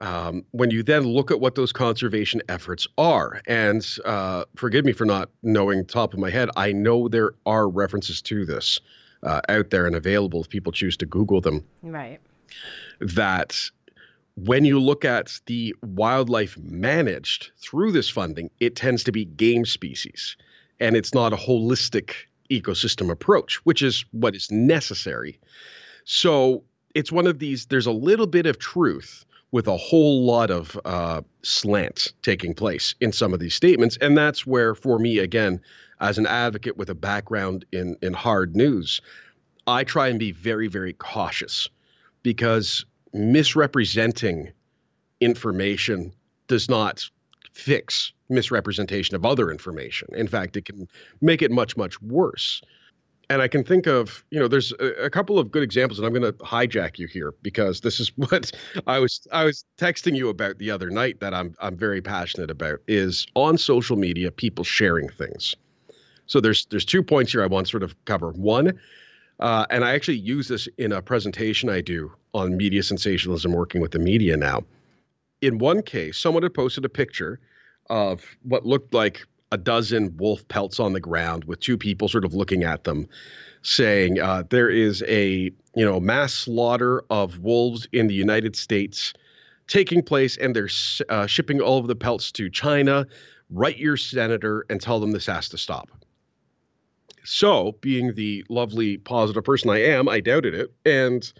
um, 0.00 0.44
when 0.52 0.70
you 0.70 0.82
then 0.82 1.02
look 1.02 1.30
at 1.30 1.40
what 1.40 1.54
those 1.54 1.72
conservation 1.72 2.42
efforts 2.48 2.86
are, 2.96 3.42
and 3.46 3.86
uh, 4.04 4.44
forgive 4.54 4.84
me 4.84 4.92
for 4.92 5.04
not 5.04 5.30
knowing 5.42 5.84
top 5.84 6.14
of 6.14 6.20
my 6.20 6.30
head, 6.30 6.48
I 6.56 6.72
know 6.72 7.08
there 7.08 7.34
are 7.44 7.68
references 7.68 8.22
to 8.22 8.46
this 8.46 8.80
uh, 9.22 9.40
out 9.48 9.70
there 9.70 9.86
and 9.86 9.96
available 9.96 10.40
if 10.40 10.48
people 10.48 10.72
choose 10.72 10.96
to 10.98 11.06
Google 11.06 11.40
them. 11.40 11.64
Right 11.82 12.20
that 13.00 13.70
when 14.36 14.64
you 14.64 14.78
look 14.78 15.04
at 15.04 15.40
the 15.46 15.74
wildlife 15.82 16.58
managed 16.58 17.50
through 17.58 17.92
this 17.92 18.08
funding, 18.08 18.50
it 18.60 18.76
tends 18.76 19.02
to 19.04 19.12
be 19.12 19.24
game 19.24 19.64
species. 19.64 20.36
And 20.78 20.94
it's 20.94 21.14
not 21.14 21.32
a 21.32 21.36
holistic 21.36 22.12
ecosystem 22.50 23.10
approach, 23.10 23.56
which 23.64 23.82
is 23.82 24.04
what 24.12 24.36
is 24.36 24.50
necessary. 24.50 25.38
So 26.04 26.62
it's 26.94 27.10
one 27.10 27.26
of 27.26 27.38
these, 27.38 27.66
there's 27.66 27.86
a 27.86 27.92
little 27.92 28.26
bit 28.26 28.46
of 28.46 28.58
truth 28.58 29.24
with 29.52 29.66
a 29.68 29.76
whole 29.76 30.26
lot 30.26 30.50
of 30.50 30.78
uh, 30.84 31.22
slant 31.42 32.12
taking 32.22 32.52
place 32.52 32.94
in 33.00 33.12
some 33.12 33.32
of 33.32 33.40
these 33.40 33.54
statements. 33.54 33.96
And 34.00 34.18
that's 34.18 34.46
where, 34.46 34.74
for 34.74 34.98
me, 34.98 35.18
again, 35.18 35.60
as 36.00 36.18
an 36.18 36.26
advocate 36.26 36.76
with 36.76 36.90
a 36.90 36.94
background 36.94 37.64
in, 37.72 37.96
in 38.02 38.12
hard 38.12 38.54
news, 38.54 39.00
I 39.66 39.84
try 39.84 40.08
and 40.08 40.18
be 40.18 40.32
very, 40.32 40.68
very 40.68 40.92
cautious 40.92 41.68
because 42.26 42.84
misrepresenting 43.12 44.50
information 45.20 46.12
does 46.48 46.68
not 46.68 47.08
fix 47.52 48.12
misrepresentation 48.28 49.14
of 49.14 49.24
other 49.24 49.48
information. 49.48 50.08
In 50.12 50.26
fact, 50.26 50.56
it 50.56 50.64
can 50.64 50.88
make 51.20 51.40
it 51.40 51.52
much, 51.52 51.76
much 51.76 52.02
worse. 52.02 52.60
And 53.30 53.42
I 53.42 53.46
can 53.46 53.62
think 53.62 53.86
of, 53.86 54.24
you 54.32 54.40
know, 54.40 54.48
there's 54.48 54.72
a, 54.80 55.04
a 55.04 55.08
couple 55.08 55.38
of 55.38 55.52
good 55.52 55.62
examples, 55.62 56.00
and 56.00 56.06
I'm 56.06 56.12
going 56.12 56.24
to 56.24 56.32
hijack 56.44 56.98
you 56.98 57.06
here 57.06 57.32
because 57.42 57.82
this 57.82 58.00
is 58.00 58.10
what 58.16 58.50
I 58.88 58.98
was 58.98 59.24
I 59.30 59.44
was 59.44 59.64
texting 59.78 60.16
you 60.16 60.28
about 60.28 60.58
the 60.58 60.72
other 60.72 60.90
night 60.90 61.20
that 61.20 61.32
I'm 61.32 61.54
I'm 61.60 61.76
very 61.76 62.02
passionate 62.02 62.50
about 62.50 62.80
is 62.88 63.24
on 63.36 63.56
social 63.56 63.96
media 63.96 64.32
people 64.32 64.64
sharing 64.64 65.08
things. 65.10 65.54
So 66.26 66.40
there's 66.40 66.66
there's 66.70 66.84
two 66.84 67.04
points 67.04 67.30
here 67.30 67.44
I 67.44 67.46
want 67.46 67.66
to 67.66 67.70
sort 67.70 67.84
of 67.84 67.94
cover. 68.04 68.30
One 68.32 68.76
uh, 69.40 69.66
and 69.70 69.84
I 69.84 69.94
actually 69.94 70.18
use 70.18 70.48
this 70.48 70.68
in 70.78 70.92
a 70.92 71.02
presentation 71.02 71.68
I 71.68 71.80
do 71.80 72.12
on 72.32 72.56
media 72.56 72.82
sensationalism, 72.82 73.52
working 73.52 73.80
with 73.80 73.92
the 73.92 73.98
media 73.98 74.36
now. 74.36 74.62
In 75.42 75.58
one 75.58 75.82
case, 75.82 76.18
someone 76.18 76.42
had 76.42 76.54
posted 76.54 76.84
a 76.84 76.88
picture 76.88 77.38
of 77.90 78.24
what 78.42 78.64
looked 78.64 78.94
like 78.94 79.26
a 79.52 79.58
dozen 79.58 80.16
wolf 80.16 80.46
pelts 80.48 80.80
on 80.80 80.92
the 80.92 81.00
ground 81.00 81.44
with 81.44 81.60
two 81.60 81.76
people 81.76 82.08
sort 82.08 82.24
of 82.24 82.34
looking 82.34 82.64
at 82.64 82.84
them, 82.84 83.06
saying 83.62 84.18
uh, 84.18 84.42
there 84.50 84.70
is 84.70 85.02
a 85.06 85.50
you 85.74 85.84
know 85.84 86.00
mass 86.00 86.32
slaughter 86.32 87.02
of 87.10 87.38
wolves 87.38 87.86
in 87.92 88.06
the 88.06 88.14
United 88.14 88.56
States 88.56 89.12
taking 89.68 90.02
place, 90.02 90.36
and 90.36 90.56
they're 90.56 90.68
uh, 91.08 91.26
shipping 91.26 91.60
all 91.60 91.78
of 91.78 91.86
the 91.86 91.96
pelts 91.96 92.32
to 92.32 92.48
China. 92.48 93.06
Write 93.50 93.78
your 93.78 93.96
senator 93.96 94.64
and 94.70 94.80
tell 94.80 94.98
them 94.98 95.12
this 95.12 95.26
has 95.26 95.48
to 95.50 95.58
stop. 95.58 95.90
So, 97.26 97.72
being 97.80 98.14
the 98.14 98.44
lovely, 98.48 98.98
positive 98.98 99.44
person 99.44 99.68
I 99.70 99.82
am, 99.82 100.08
I 100.08 100.20
doubted 100.20 100.54
it 100.54 100.72
and 100.84 101.30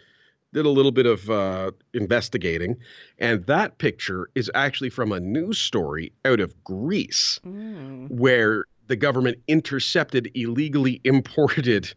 did 0.52 0.66
a 0.66 0.70
little 0.70 0.90
bit 0.90 1.06
of 1.06 1.30
uh, 1.30 1.70
investigating. 1.94 2.76
And 3.18 3.44
that 3.46 3.78
picture 3.78 4.28
is 4.34 4.50
actually 4.54 4.90
from 4.90 5.12
a 5.12 5.20
news 5.20 5.58
story 5.58 6.12
out 6.24 6.40
of 6.40 6.64
Greece, 6.64 7.38
mm. 7.46 8.10
where 8.10 8.64
the 8.88 8.96
government 8.96 9.38
intercepted 9.48 10.30
illegally 10.34 11.00
imported 11.04 11.92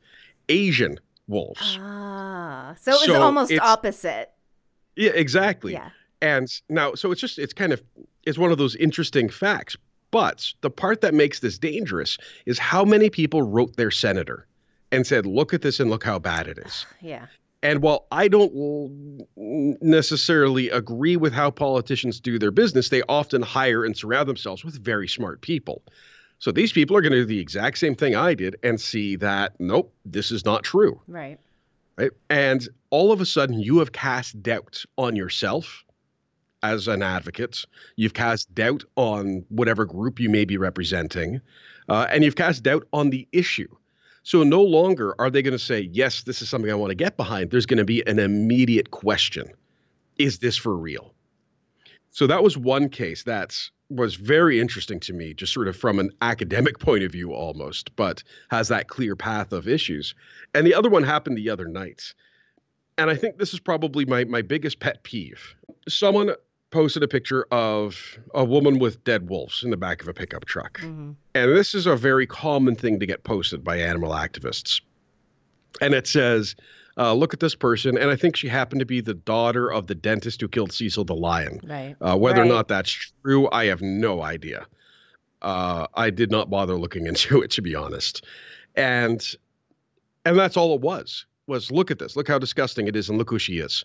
Asian 0.50 1.00
wolves. 1.28 1.78
Ah, 1.82 2.76
so 2.80 2.92
it 2.92 2.96
was 2.96 3.06
so 3.06 3.22
almost 3.22 3.54
opposite. 3.60 4.32
Yeah, 4.96 5.12
exactly. 5.12 5.74
Yeah. 5.74 5.90
And 6.22 6.48
now, 6.70 6.96
so 6.96 7.12
it's 7.12 7.22
just, 7.22 7.40
it's 7.40 7.54
kind 7.54 7.72
of, 7.72 7.82
it's 8.26 8.38
one 8.38 8.52
of 8.52 8.58
those 8.58 8.76
interesting 8.76 9.30
facts. 9.30 9.78
But 10.12 10.54
the 10.62 10.70
part 10.70 11.02
that 11.02 11.14
makes 11.14 11.40
this 11.40 11.58
dangerous 11.58 12.18
is 12.46 12.58
how 12.58 12.84
many 12.84 13.10
people 13.10 13.42
wrote 13.42 13.76
their 13.76 13.92
senator 13.92 14.48
and 14.92 15.06
said, 15.06 15.26
look 15.26 15.54
at 15.54 15.62
this 15.62 15.80
and 15.80 15.90
look 15.90 16.04
how 16.04 16.20
bad 16.20 16.48
it 16.48 16.58
is. 16.60 16.86
Yeah. 17.02 17.28
And 17.62 17.82
while 17.82 18.08
I 18.10 18.30
don't 18.30 19.28
necessarily 19.36 20.70
agree 20.70 21.18
with 21.18 21.34
how 21.34 21.52
politicians 21.52 22.22
do 22.22 22.40
their 22.40 22.52
business, 22.52 22.88
they 22.88 23.02
often 23.10 23.42
hire 23.42 23.84
and 23.84 23.98
surround 23.98 24.30
themselves 24.30 24.64
with 24.64 24.82
very 24.82 25.10
smart 25.10 25.42
people. 25.42 25.84
So 26.40 26.54
these 26.54 26.72
people 26.72 26.96
are 26.96 27.02
going 27.02 27.12
to 27.12 27.20
do 27.20 27.26
the 27.26 27.40
exact 27.40 27.78
same 27.78 27.96
thing 27.96 28.16
I 28.16 28.34
did 28.34 28.56
and 28.64 28.80
see 28.80 29.18
that, 29.18 29.60
nope, 29.60 29.94
this 30.06 30.32
is 30.32 30.46
not 30.46 30.64
true. 30.64 31.02
Right. 31.06 31.38
Right. 31.98 32.12
And 32.30 32.66
all 32.92 33.12
of 33.12 33.20
a 33.20 33.26
sudden, 33.26 33.60
you 33.60 33.80
have 33.80 33.92
cast 33.92 34.42
doubt 34.42 34.86
on 34.98 35.18
yourself 35.18 35.84
as 36.64 36.88
an 36.88 37.02
advocate. 37.02 37.66
You've 37.96 38.14
cast 38.14 38.54
doubt 38.54 38.84
on 38.96 39.46
whatever 39.50 39.86
group 39.86 40.20
you 40.20 40.30
may 40.30 40.46
be 40.46 40.58
representing, 40.58 41.42
uh, 41.88 42.08
and 42.10 42.24
you've 42.24 42.36
cast 42.36 42.64
doubt 42.64 42.86
on 42.94 43.10
the 43.10 43.28
issue. 43.32 43.68
So 44.24 44.44
no 44.44 44.62
longer 44.62 45.16
are 45.20 45.30
they 45.30 45.42
going 45.42 45.54
to 45.54 45.60
say, 45.60 45.90
yes, 45.92 46.24
this 46.24 46.42
is 46.42 46.50
something 46.50 46.70
I 46.70 46.76
want 46.76 46.92
to 46.92 46.96
get 46.96 47.18
behind. 47.18 47.52
There's 47.52 47.66
going 47.66 47.78
to 47.78 47.86
be 47.86 48.06
an 48.06 48.20
immediate 48.20 48.92
question 48.92 49.52
Is 50.18 50.40
this 50.40 50.58
for 50.58 50.78
real? 50.78 51.14
So 52.12 52.28
that 52.28 52.44
was 52.44 52.58
one 52.58 52.90
case 52.90 53.24
that 53.24 53.58
was 53.90 54.16
very 54.16 54.60
interesting 54.60 55.00
to 55.00 55.14
me, 55.14 55.34
just 55.34 55.54
sort 55.54 55.68
of 55.68 55.76
from 55.76 56.00
an 56.00 56.12
academic 56.22 56.80
point 56.80 57.04
of 57.04 57.12
view 57.12 57.34
almost, 57.34 57.96
but 57.96 58.24
has 58.50 58.68
that 58.68 58.88
clear 58.88 59.16
path 59.16 59.52
of 59.52 59.68
issues. 59.68 60.14
And 60.54 60.66
the 60.66 60.76
other 60.76 60.90
one 60.90 61.04
happened 61.04 61.38
the 61.38 61.50
other 61.50 61.68
night. 61.68 62.14
And 62.98 63.10
I 63.10 63.16
think 63.16 63.38
this 63.38 63.54
is 63.54 63.60
probably 63.60 64.06
my, 64.06 64.26
my 64.26 64.42
biggest 64.42 64.80
pet 64.80 65.04
peeve. 65.04 65.56
Someone 65.88 66.32
posted 66.72 67.04
a 67.04 67.08
picture 67.08 67.46
of 67.52 68.20
a 68.34 68.44
woman 68.44 68.80
with 68.80 69.04
dead 69.04 69.30
wolves 69.30 69.64
in 69.64 69.72
the 69.72 69.78
back 69.78 70.02
of 70.02 70.08
a 70.08 70.14
pickup 70.14 70.46
truck. 70.46 70.80
Mm-hmm. 70.80 71.12
And 71.34 71.56
this 71.56 71.74
is 71.74 71.88
a 71.88 71.96
very 71.96 72.28
common 72.28 72.76
thing 72.76 73.00
to 73.00 73.06
get 73.06 73.24
posted 73.24 73.64
by 73.64 73.78
animal 73.78 74.12
activists. 74.12 74.82
And 75.82 75.94
it 75.94 76.08
says, 76.08 76.56
uh, 76.98 77.14
look 77.14 77.34
at 77.34 77.40
this 77.40 77.56
person. 77.56 77.98
And 77.98 78.12
I 78.12 78.16
think 78.16 78.36
she 78.36 78.48
happened 78.48 78.80
to 78.80 78.86
be 78.86 79.02
the 79.02 79.14
daughter 79.14 79.72
of 79.72 79.88
the 79.88 79.96
dentist 79.96 80.42
who 80.42 80.48
killed 80.48 80.72
Cecil 80.72 81.06
the 81.06 81.16
lion. 81.16 81.62
Right. 81.64 81.96
Uh, 82.02 82.18
whether 82.18 82.42
right. 82.42 82.50
or 82.50 82.54
not 82.54 82.68
that's 82.68 83.12
true, 83.24 83.50
I 83.52 83.66
have 83.66 83.82
no 83.82 84.22
idea. 84.22 84.66
Uh, 85.42 85.88
I 85.94 86.10
did 86.10 86.30
not 86.30 86.50
bother 86.50 86.78
looking 86.78 87.08
into 87.12 87.42
it, 87.42 87.52
to 87.52 87.62
be 87.62 87.76
honest. 87.76 88.26
And 88.76 89.26
and 90.26 90.38
that's 90.38 90.58
all 90.58 90.76
it 90.76 90.82
was 90.82 91.26
was 91.48 91.72
look 91.72 91.90
at 91.90 91.98
this, 91.98 92.16
look 92.16 92.28
how 92.28 92.38
disgusting 92.38 92.88
it 92.88 92.96
is, 92.96 93.10
and 93.10 93.18
look 93.18 93.30
who 93.30 93.40
she 93.40 93.60
is. 93.60 93.84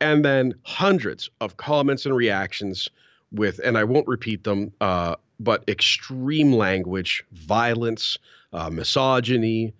And 0.00 0.24
then 0.24 0.54
hundreds 0.62 1.30
of 1.40 1.56
comments 1.56 2.04
and 2.06 2.14
reactions 2.14 2.88
with, 3.32 3.58
and 3.64 3.78
I 3.78 3.84
won't 3.84 4.06
repeat 4.06 4.44
them, 4.44 4.72
uh, 4.80 5.16
but 5.40 5.64
extreme 5.68 6.52
language, 6.52 7.24
violence, 7.32 8.18
uh, 8.52 8.70
misogyny, 8.70 9.74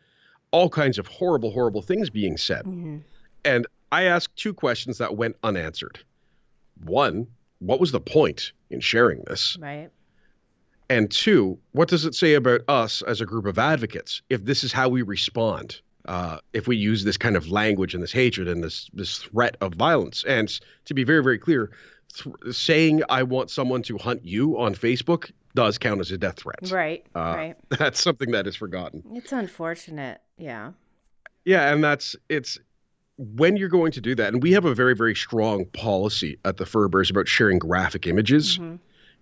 all 0.50 0.68
kinds 0.68 0.98
of 0.98 1.06
horrible, 1.06 1.50
horrible 1.50 1.82
things 1.82 2.10
being 2.10 2.36
said. 2.36 2.64
Mm-hmm. 2.64 2.98
And 3.44 3.66
I 3.92 4.04
asked 4.04 4.36
two 4.36 4.54
questions 4.54 4.98
that 4.98 5.16
went 5.16 5.36
unanswered. 5.42 5.98
One, 6.84 7.26
what 7.58 7.80
was 7.80 7.92
the 7.92 8.00
point 8.00 8.52
in 8.70 8.80
sharing 8.80 9.22
this? 9.26 9.56
Right. 9.60 9.90
And 10.88 11.10
two, 11.10 11.58
what 11.72 11.88
does 11.88 12.04
it 12.04 12.14
say 12.14 12.34
about 12.34 12.62
us 12.68 13.02
as 13.02 13.20
a 13.20 13.26
group 13.26 13.46
of 13.46 13.58
advocates 13.58 14.22
if 14.30 14.44
this 14.44 14.62
is 14.62 14.72
how 14.72 14.88
we 14.88 15.02
respond? 15.02 15.80
Uh, 16.06 16.38
if 16.52 16.66
we 16.66 16.76
use 16.76 17.04
this 17.04 17.16
kind 17.16 17.36
of 17.36 17.48
language 17.48 17.94
and 17.94 18.02
this 18.02 18.12
hatred 18.12 18.48
and 18.48 18.62
this 18.62 18.88
this 18.92 19.18
threat 19.18 19.56
of 19.60 19.74
violence, 19.74 20.24
and 20.26 20.60
to 20.84 20.94
be 20.94 21.04
very 21.04 21.22
very 21.22 21.38
clear, 21.38 21.70
th- 22.14 22.54
saying 22.54 23.02
I 23.08 23.22
want 23.22 23.50
someone 23.50 23.82
to 23.82 23.98
hunt 23.98 24.24
you 24.24 24.58
on 24.58 24.74
Facebook 24.74 25.30
does 25.54 25.78
count 25.78 26.00
as 26.00 26.10
a 26.10 26.18
death 26.18 26.36
threat. 26.36 26.70
Right. 26.70 27.06
Uh, 27.14 27.20
right. 27.20 27.56
That's 27.78 28.00
something 28.00 28.32
that 28.32 28.46
is 28.46 28.56
forgotten. 28.56 29.02
It's 29.14 29.32
unfortunate. 29.32 30.20
Yeah. 30.38 30.72
Yeah, 31.44 31.72
and 31.72 31.84
that's 31.84 32.16
it's 32.28 32.58
when 33.18 33.56
you're 33.56 33.68
going 33.68 33.92
to 33.92 34.00
do 34.00 34.16
that, 34.16 34.34
and 34.34 34.42
we 34.42 34.50
have 34.52 34.64
a 34.64 34.74
very 34.74 34.96
very 34.96 35.14
strong 35.14 35.64
policy 35.66 36.38
at 36.44 36.56
the 36.56 36.66
Fur 36.66 36.88
Bearers 36.88 37.08
about 37.08 37.28
sharing 37.28 37.58
graphic 37.58 38.06
images. 38.06 38.58
Mm-hmm 38.58 38.76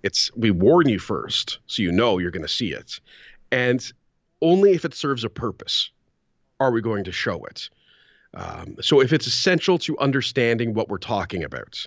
it's 0.04 0.30
we 0.36 0.50
warn 0.50 0.88
you 0.88 0.98
first 0.98 1.58
so 1.66 1.82
you 1.82 1.90
know 1.90 2.18
you're 2.18 2.30
going 2.30 2.42
to 2.42 2.48
see 2.48 2.72
it. 2.72 3.00
And 3.50 3.92
only 4.42 4.72
if 4.72 4.84
it 4.84 4.94
serves 4.94 5.24
a 5.24 5.30
purpose 5.30 5.90
are 6.60 6.70
we 6.70 6.80
going 6.80 7.04
to 7.04 7.12
show 7.12 7.44
it. 7.44 7.68
Um, 8.34 8.76
so 8.80 9.00
if 9.00 9.12
it's 9.12 9.26
essential 9.26 9.78
to 9.78 9.98
understanding 9.98 10.74
what 10.74 10.88
we're 10.88 10.98
talking 10.98 11.44
about, 11.44 11.86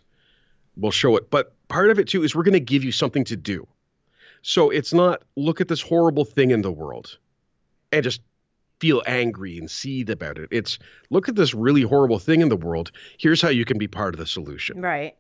we'll 0.76 0.92
show 0.92 1.18
it. 1.18 1.30
But 1.30 1.54
part 1.68 1.90
of 1.90 2.00
it 2.00 2.08
too 2.08 2.24
is 2.24 2.36
we're 2.36 2.44
going 2.44 2.54
to 2.54 2.60
give 2.60 2.84
you 2.84 2.92
something 2.92 3.26
to 3.26 3.36
do. 3.36 3.68
So 4.42 4.70
it's 4.70 4.94
not 4.94 5.24
look 5.36 5.60
at 5.60 5.68
this 5.68 5.82
horrible 5.82 6.24
thing 6.24 6.52
in 6.52 6.62
the 6.62 6.72
world 6.72 7.18
and 7.92 8.04
just 8.04 8.22
feel 8.80 9.02
angry 9.06 9.58
and 9.58 9.70
seethe 9.70 10.10
about 10.10 10.38
it. 10.38 10.48
It's 10.52 10.80
look 11.10 11.28
at 11.28 11.36
this 11.36 11.54
really 11.54 11.82
horrible 11.82 12.20
thing 12.20 12.42
in 12.42 12.50
the 12.50 12.56
world. 12.56 12.92
Here's 13.18 13.42
how 13.42 13.50
you 13.50 13.66
can 13.66 13.78
be 13.78 13.88
part 13.88 14.14
of 14.14 14.20
the 14.20 14.28
solution. 14.28 14.82
Right 14.82 15.16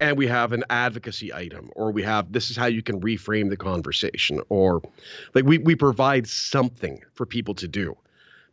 and 0.00 0.16
we 0.16 0.26
have 0.26 0.52
an 0.52 0.64
advocacy 0.70 1.32
item 1.32 1.70
or 1.76 1.92
we 1.92 2.02
have 2.02 2.32
this 2.32 2.50
is 2.50 2.56
how 2.56 2.66
you 2.66 2.82
can 2.82 3.00
reframe 3.00 3.50
the 3.50 3.56
conversation 3.56 4.40
or 4.48 4.82
like 5.34 5.44
we, 5.44 5.58
we 5.58 5.76
provide 5.76 6.26
something 6.26 7.02
for 7.12 7.26
people 7.26 7.54
to 7.54 7.68
do 7.68 7.96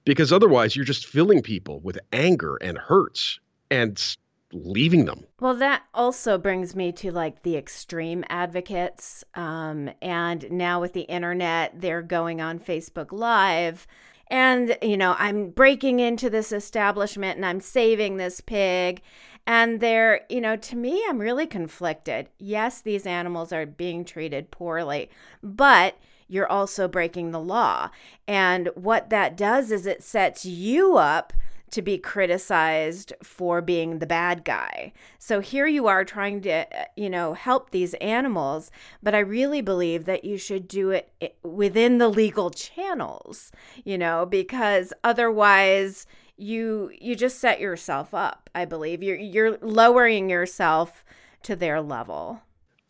because 0.07 0.31
otherwise 0.31 0.75
you're 0.75 0.85
just 0.85 1.05
filling 1.05 1.41
people 1.41 1.79
with 1.81 1.99
anger 2.11 2.57
and 2.61 2.77
hurts 2.77 3.39
and 3.69 4.15
leaving 4.53 5.05
them 5.05 5.25
well 5.41 5.53
that 5.53 5.83
also 5.93 6.37
brings 6.37 6.75
me 6.75 6.91
to 6.91 7.11
like 7.11 7.43
the 7.43 7.57
extreme 7.57 8.23
advocates 8.29 9.23
um, 9.35 9.89
and 10.01 10.49
now 10.49 10.79
with 10.79 10.93
the 10.93 11.01
internet 11.01 11.81
they're 11.81 12.01
going 12.01 12.39
on 12.39 12.57
facebook 12.57 13.11
live 13.11 13.85
and 14.27 14.77
you 14.81 14.95
know 14.95 15.15
i'm 15.19 15.49
breaking 15.49 15.99
into 15.99 16.29
this 16.29 16.53
establishment 16.53 17.35
and 17.35 17.45
i'm 17.45 17.59
saving 17.59 18.15
this 18.15 18.39
pig 18.39 19.01
and 19.47 19.79
they're, 19.79 20.25
you 20.27 20.41
know, 20.41 20.57
to 20.57 20.75
me, 20.75 21.01
I'm 21.07 21.19
really 21.19 21.47
conflicted. 21.47 22.27
Yes, 22.37 22.81
these 22.81 23.05
animals 23.05 23.53
are 23.53 23.65
being 23.65 24.03
treated 24.03 24.51
poorly, 24.51 25.09
but 25.41 25.97
you're 26.27 26.51
also 26.51 26.87
breaking 26.87 27.31
the 27.31 27.39
law. 27.39 27.89
And 28.27 28.69
what 28.75 29.09
that 29.09 29.37
does 29.37 29.71
is 29.71 29.85
it 29.85 30.03
sets 30.03 30.45
you 30.45 30.97
up 30.97 31.33
to 31.69 31.81
be 31.81 31.97
criticized 31.97 33.11
for 33.21 33.61
being 33.61 33.99
the 33.99 34.07
bad 34.07 34.45
guy. 34.45 34.93
So 35.19 35.41
here 35.41 35.67
you 35.67 35.87
are 35.87 36.05
trying 36.05 36.41
to, 36.43 36.51
uh, 36.51 36.85
you 36.95 37.09
know, 37.09 37.33
help 37.33 37.71
these 37.71 37.93
animals, 37.95 38.71
but 39.03 39.13
I 39.13 39.19
really 39.19 39.61
believe 39.61 40.05
that 40.05 40.23
you 40.23 40.37
should 40.37 40.67
do 40.67 40.91
it 40.91 41.11
within 41.43 41.97
the 41.97 42.07
legal 42.07 42.51
channels, 42.51 43.51
you 43.83 43.97
know, 43.97 44.25
because 44.25 44.93
otherwise, 45.03 46.07
you 46.37 46.91
you 47.01 47.15
just 47.15 47.39
set 47.39 47.59
yourself 47.59 48.13
up 48.13 48.49
i 48.53 48.63
believe 48.63 49.01
you're 49.01 49.17
you're 49.17 49.57
lowering 49.57 50.29
yourself 50.29 51.03
to 51.41 51.55
their 51.55 51.81
level 51.81 52.41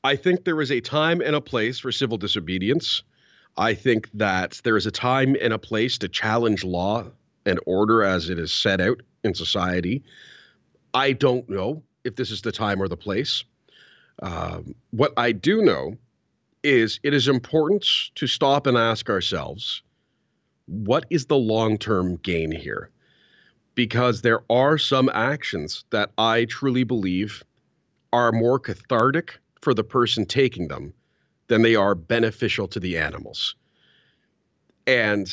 i 0.04 0.16
think 0.16 0.44
there 0.44 0.62
is 0.62 0.72
a 0.72 0.82
time 0.82 1.22
and 1.22 1.36
a 1.36 1.42
place 1.42 1.80
for 1.80 1.92
civil 1.92 2.18
disobedience 2.18 3.04
i 3.58 3.74
think 3.74 4.10
that 4.14 4.60
there 4.64 4.78
is 4.78 4.86
a 4.86 4.92
time 4.92 5.36
and 5.42 5.54
a 5.54 5.60
place 5.60 5.98
to 5.98 6.08
challenge 6.08 6.64
law 6.64 7.06
and 7.48 7.60
order 7.66 8.04
as 8.04 8.30
it 8.30 8.38
is 8.38 8.54
set 8.54 8.82
out 8.82 9.02
in 9.24 9.34
society. 9.34 10.04
I 10.94 11.14
don't 11.14 11.50
know 11.50 11.82
if 12.04 12.16
this 12.16 12.30
is 12.30 12.42
the 12.42 12.52
time 12.52 12.82
or 12.82 12.88
the 12.88 12.98
place. 12.98 13.44
Um, 14.22 14.76
what 14.92 15.14
i 15.18 15.32
do 15.32 15.62
know 15.62 15.96
is 16.64 17.00
it 17.04 17.14
is 17.14 17.28
important 17.28 17.86
to 18.16 18.28
stop 18.28 18.66
and 18.68 18.78
ask 18.78 19.10
ourselves 19.10 19.84
what 20.66 21.06
is 21.10 21.28
the 21.28 21.38
long-term 21.38 22.18
gain 22.18 22.52
here? 22.52 22.90
Because 23.76 24.22
there 24.22 24.42
are 24.50 24.78
some 24.78 25.08
actions 25.14 25.86
that 25.92 26.12
I 26.18 26.46
truly 26.46 26.84
believe 26.84 27.44
are 28.12 28.32
more 28.32 28.60
cathartic 28.60 29.40
for 29.62 29.74
the 29.74 29.84
person 29.84 30.26
taking 30.26 30.68
them 30.68 30.94
than 31.48 31.62
they 31.62 31.76
are 31.76 31.96
beneficial 31.96 32.68
to 32.70 32.80
the 32.80 32.98
animals. 32.98 33.56
And 34.86 35.32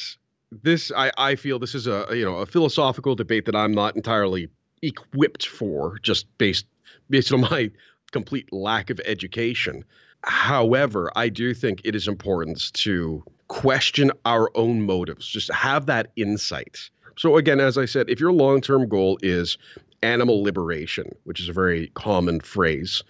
this 0.50 0.92
I, 0.96 1.10
I 1.16 1.34
feel 1.36 1.58
this 1.58 1.74
is 1.74 1.86
a 1.86 2.06
you 2.12 2.24
know 2.24 2.36
a 2.36 2.46
philosophical 2.46 3.14
debate 3.14 3.46
that 3.46 3.56
I'm 3.56 3.72
not 3.72 3.96
entirely 3.96 4.48
equipped 4.82 5.46
for 5.46 5.98
just 6.02 6.26
based 6.38 6.66
based 7.10 7.32
on 7.32 7.40
my 7.42 7.70
complete 8.12 8.52
lack 8.52 8.90
of 8.90 9.00
education. 9.04 9.84
However, 10.24 11.10
I 11.16 11.28
do 11.28 11.52
think 11.52 11.82
it 11.84 11.94
is 11.94 12.08
important 12.08 12.72
to 12.74 13.22
question 13.48 14.10
our 14.24 14.50
own 14.54 14.82
motives, 14.82 15.26
just 15.26 15.52
have 15.52 15.86
that 15.86 16.12
insight 16.16 16.90
so, 17.16 17.36
again, 17.36 17.60
as 17.60 17.78
I 17.78 17.84
said, 17.84 18.10
if 18.10 18.18
your 18.20 18.32
long 18.32 18.60
term 18.60 18.88
goal 18.88 19.18
is 19.22 19.56
animal 20.02 20.42
liberation, 20.42 21.14
which 21.24 21.40
is 21.40 21.48
a 21.48 21.52
very 21.52 21.88
common 21.94 22.40
phrase, 22.40 23.02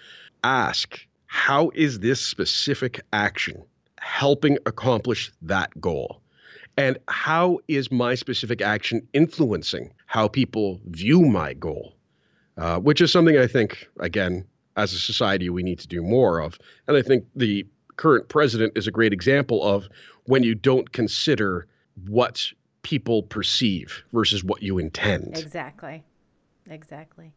ask 0.42 1.00
how 1.34 1.72
is 1.74 1.98
this 1.98 2.20
specific 2.20 3.00
action 3.12 3.60
helping 3.98 4.56
accomplish 4.66 5.32
that 5.42 5.68
goal? 5.80 6.22
And 6.76 6.96
how 7.08 7.58
is 7.66 7.90
my 7.90 8.14
specific 8.14 8.62
action 8.62 9.04
influencing 9.12 9.92
how 10.06 10.28
people 10.28 10.80
view 10.86 11.22
my 11.22 11.52
goal? 11.52 11.96
Uh, 12.56 12.78
which 12.78 13.00
is 13.00 13.10
something 13.10 13.36
I 13.36 13.48
think, 13.48 13.88
again, 13.98 14.46
as 14.76 14.92
a 14.92 14.98
society, 14.98 15.50
we 15.50 15.64
need 15.64 15.80
to 15.80 15.88
do 15.88 16.04
more 16.04 16.38
of. 16.38 16.56
And 16.86 16.96
I 16.96 17.02
think 17.02 17.24
the 17.34 17.66
current 17.96 18.28
president 18.28 18.78
is 18.78 18.86
a 18.86 18.92
great 18.92 19.12
example 19.12 19.60
of 19.64 19.88
when 20.26 20.44
you 20.44 20.54
don't 20.54 20.92
consider 20.92 21.66
what 22.06 22.46
people 22.82 23.24
perceive 23.24 24.04
versus 24.12 24.44
what 24.44 24.62
you 24.62 24.78
intend. 24.78 25.36
Exactly. 25.36 26.04
Exactly. 26.70 27.32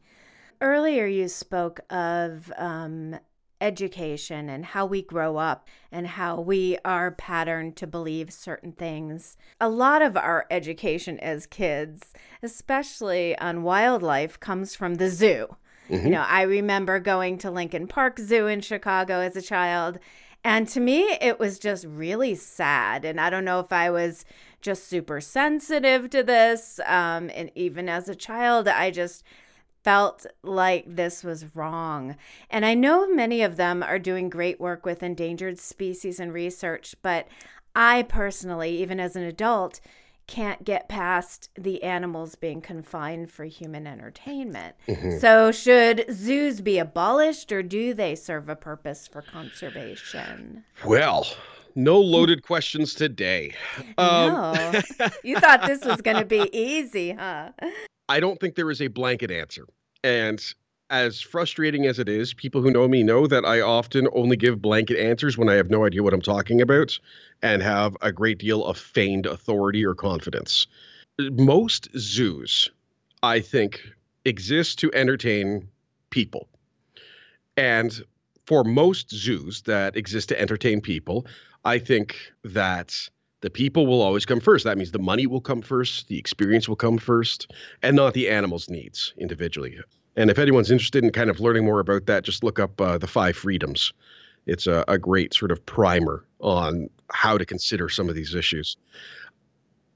Earlier, 0.62 1.08
you 1.08 1.28
spoke 1.28 1.80
of 1.92 2.52
um, 2.58 3.18
education 3.60 4.50
and 4.50 4.66
how 4.66 4.86
we 4.86 5.02
grow 5.02 5.38
up 5.38 5.68
and 5.92 6.08
how 6.08 6.40
we 6.40 6.78
are 6.86 7.12
patterned 7.12 7.76
to 7.78 7.88
believe 7.88 8.32
certain 8.32 8.72
things. 8.72 9.38
A 9.60 9.70
lot 9.70 10.02
of 10.02 10.16
our 10.16 10.46
education 10.52 11.20
as 11.20 11.46
kids, 11.46 12.14
especially 12.44 13.38
on 13.40 13.64
wildlife, 13.64 14.40
comes 14.40 14.76
from 14.76 14.96
the 14.96 15.10
zoo. 15.10 15.56
Mm-hmm. 15.90 16.06
You 16.06 16.12
know, 16.12 16.26
I 16.28 16.42
remember 16.44 17.00
going 17.00 17.38
to 17.40 17.52
Lincoln 17.52 17.88
Park 17.88 18.20
Zoo 18.20 18.48
in 18.48 18.62
Chicago 18.62 19.20
as 19.20 19.36
a 19.36 19.42
child. 19.42 20.00
And 20.44 20.68
to 20.70 20.80
me, 20.80 21.18
it 21.22 21.40
was 21.40 21.60
just 21.60 21.86
really 21.86 22.36
sad. 22.36 23.06
And 23.06 23.20
I 23.20 23.30
don't 23.30 23.46
know 23.46 23.60
if 23.60 23.72
I 23.72 23.90
was 23.90 24.26
just 24.62 24.88
super 24.88 25.22
sensitive 25.22 26.10
to 26.12 26.24
this. 26.24 26.80
Um, 26.86 27.30
and 27.34 27.52
even 27.56 27.90
as 27.90 28.10
a 28.10 28.16
child, 28.16 28.68
I 28.68 28.92
just 28.92 29.24
felt 29.88 30.26
like 30.44 30.84
this 30.86 31.24
was 31.24 31.56
wrong. 31.56 32.18
And 32.50 32.66
I 32.66 32.74
know 32.74 33.08
many 33.08 33.42
of 33.42 33.56
them 33.56 33.82
are 33.82 33.98
doing 33.98 34.30
great 34.30 34.60
work 34.60 34.86
with 34.86 35.02
endangered 35.02 35.60
species 35.60 36.20
and 36.20 36.34
research, 36.34 36.94
but 37.02 37.26
I 37.74 38.04
personally, 38.04 38.72
even 38.82 39.00
as 39.00 39.16
an 39.16 39.24
adult, 39.24 39.80
can't 40.28 40.66
get 40.66 40.90
past 40.90 41.50
the 41.58 41.84
animals 41.84 42.36
being 42.36 42.60
confined 42.60 43.32
for 43.32 43.46
human 43.46 43.88
entertainment. 43.88 44.76
Mm-hmm. 44.90 45.20
So, 45.20 45.54
should 45.54 46.04
zoos 46.12 46.60
be 46.60 46.80
abolished 46.80 47.54
or 47.54 47.64
do 47.64 47.94
they 47.94 48.14
serve 48.14 48.50
a 48.50 48.58
purpose 48.58 49.08
for 49.08 49.22
conservation? 49.22 50.66
Well, 50.84 51.26
no 51.76 51.98
loaded 51.98 52.44
questions 52.44 52.94
today. 52.94 53.54
Um, 53.98 54.34
no. 54.34 54.82
you 55.24 55.40
thought 55.40 55.66
this 55.66 55.86
was 55.86 56.02
going 56.02 56.18
to 56.18 56.26
be 56.26 56.50
easy, 56.52 57.14
huh? 57.14 57.52
I 58.10 58.20
don't 58.20 58.40
think 58.40 58.56
there 58.56 58.72
is 58.72 58.82
a 58.82 58.88
blanket 58.88 59.32
answer. 59.32 59.66
And 60.04 60.42
as 60.90 61.22
frustrating 61.22 61.86
as 61.86 62.00
it 62.00 62.08
is, 62.08 62.34
people 62.34 62.62
who 62.62 62.72
know 62.72 62.88
me 62.88 63.04
know 63.04 63.28
that 63.28 63.44
I 63.44 63.62
often 63.62 64.08
only 64.14 64.38
give 64.38 64.62
blanket 64.62 64.98
answers 64.98 65.38
when 65.38 65.50
I 65.50 65.56
have 65.56 65.70
no 65.70 65.86
idea 65.86 66.04
what 66.04 66.14
I'm 66.14 66.22
talking 66.22 66.62
about 66.62 66.98
and 67.42 67.62
have 67.62 67.98
a 68.02 68.12
great 68.12 68.38
deal 68.38 68.64
of 68.64 68.78
feigned 68.78 69.26
authority 69.26 69.86
or 69.86 69.96
confidence. 69.96 70.68
Most 71.20 71.90
zoos 71.98 72.70
I 73.24 73.40
think, 73.40 73.82
exist 74.26 74.80
to 74.80 74.92
entertain 74.94 75.68
people. 76.10 76.48
And 77.56 78.04
for 78.46 78.64
most 78.64 79.10
zoos 79.10 79.64
that 79.64 79.96
exist 79.98 80.30
to 80.30 80.40
entertain 80.40 80.82
people, 80.82 81.26
I 81.66 81.80
think 81.80 82.16
that 82.44 83.10
the 83.42 83.50
people 83.50 83.86
will 83.86 84.02
always 84.02 84.26
come 84.26 84.40
first. 84.40 84.66
That 84.66 84.78
means 84.78 84.92
the 84.92 85.00
money 85.00 85.28
will 85.28 85.42
come 85.42 85.62
first, 85.62 86.08
the 86.08 86.18
experience 86.18 86.68
will 86.68 86.76
come 86.76 86.98
first, 86.98 87.52
and 87.84 87.96
not 87.96 88.14
the 88.14 88.30
animal's 88.30 88.70
needs 88.70 89.14
individually. 89.18 89.78
And 90.16 90.32
if 90.32 90.40
anyone's 90.40 90.72
interested 90.72 91.04
in 91.04 91.12
kind 91.12 91.30
of 91.30 91.40
learning 91.40 91.66
more 91.66 91.80
about 91.80 92.08
that, 92.08 92.24
just 92.24 92.44
look 92.44 92.60
up 92.60 92.82
uh, 92.82 92.98
the 92.98 93.08
Five 93.08 93.38
Freedoms. 93.38 93.94
It's 94.48 94.66
a, 94.66 94.84
a 94.88 94.98
great 94.98 95.34
sort 95.34 95.52
of 95.52 95.64
primer 95.66 96.26
on 96.40 96.90
how 97.12 97.38
to 97.38 97.46
consider 97.46 97.90
some 97.90 98.10
of 98.10 98.16
these 98.16 98.34
issues. 98.34 98.78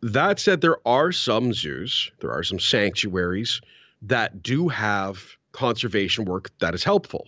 That 0.01 0.39
said, 0.39 0.61
there 0.61 0.85
are 0.87 1.11
some 1.11 1.53
zoos, 1.53 2.11
there 2.19 2.31
are 2.31 2.43
some 2.43 2.59
sanctuaries 2.59 3.61
that 4.01 4.43
do 4.43 4.67
have 4.67 5.23
conservation 5.51 6.25
work 6.25 6.49
that 6.59 6.73
is 6.73 6.83
helpful. 6.83 7.27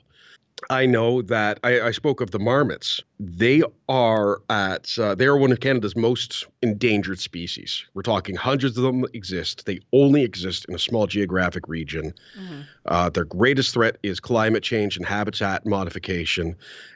I 0.70 0.86
know 0.86 1.22
that 1.24 1.60
I, 1.64 1.82
I, 1.82 1.92
spoke 1.92 2.22
of 2.22 2.32
the 2.32 2.40
marmots. 2.40 3.02
They 3.20 3.64
are 3.90 4.42
at 4.50 4.98
uh, 4.98 5.16
they 5.16 5.26
are 5.26 5.38
one 5.38 5.52
of 5.52 5.60
Canada's 5.60 5.96
most 5.96 6.46
endangered 6.62 7.20
species. 7.20 7.86
We're 7.94 8.02
talking 8.04 8.36
hundreds 8.36 8.78
of 8.78 8.84
them 8.84 9.06
exist. 9.14 9.66
They 9.66 9.80
only 9.92 10.24
exist 10.24 10.66
in 10.68 10.76
a 10.76 10.80
small 10.80 11.08
geographic 11.08 11.68
region. 11.68 12.14
Mm-hmm. 12.40 12.62
Uh, 12.86 13.10
their 13.10 13.26
greatest 13.26 13.74
threat 13.74 13.98
is 14.04 14.20
climate 14.20 14.64
change 14.64 14.98
and 14.98 15.06
habitat 15.06 15.66
modification. 15.66 16.56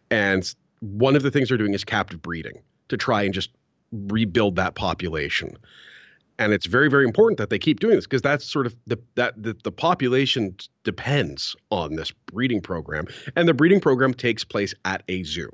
And 0.10 0.54
one 0.80 1.16
of 1.16 1.24
the 1.24 1.32
things 1.32 1.50
they're 1.50 1.58
doing 1.58 1.74
is 1.74 1.84
captive 1.84 2.22
breeding 2.22 2.62
to 2.90 2.98
try 2.98 3.24
and 3.24 3.34
just 3.34 3.52
rebuild 3.92 4.56
that 4.58 4.76
population 4.76 5.58
and 6.40 6.54
it's 6.54 6.66
very 6.66 6.90
very 6.90 7.06
important 7.06 7.38
that 7.38 7.50
they 7.50 7.60
keep 7.60 7.80
doing 7.80 7.96
this 7.96 8.06
because 8.06 8.22
that's 8.22 8.46
sort 8.46 8.66
of 8.66 8.76
the 8.86 8.98
that 9.16 9.42
the, 9.42 9.56
the 9.64 9.72
population 9.72 10.56
depends 10.84 11.56
on 11.72 11.96
this 11.96 12.12
breeding 12.12 12.62
program 12.62 13.08
and 13.36 13.48
the 13.48 13.54
breeding 13.54 13.80
program 13.80 14.14
takes 14.14 14.44
place 14.44 14.74
at 14.86 15.04
a 15.08 15.24
zoo. 15.24 15.50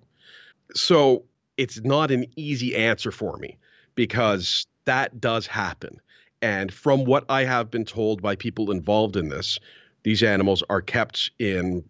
So 0.76 1.24
it's 1.58 1.82
not 1.82 2.12
an 2.12 2.26
easy 2.36 2.76
answer 2.76 3.12
for 3.12 3.38
me 3.38 3.58
because 3.96 4.66
that 4.86 5.20
does 5.20 5.48
happen 5.48 6.00
and 6.42 6.74
from 6.74 7.06
what 7.06 7.24
i 7.30 7.44
have 7.44 7.70
been 7.72 7.86
told 7.86 8.22
by 8.22 8.36
people 8.36 8.72
involved 8.72 9.16
in 9.16 9.30
this 9.30 9.60
these 10.04 10.24
animals 10.24 10.64
are 10.70 10.82
kept 10.82 11.32
in 11.40 11.84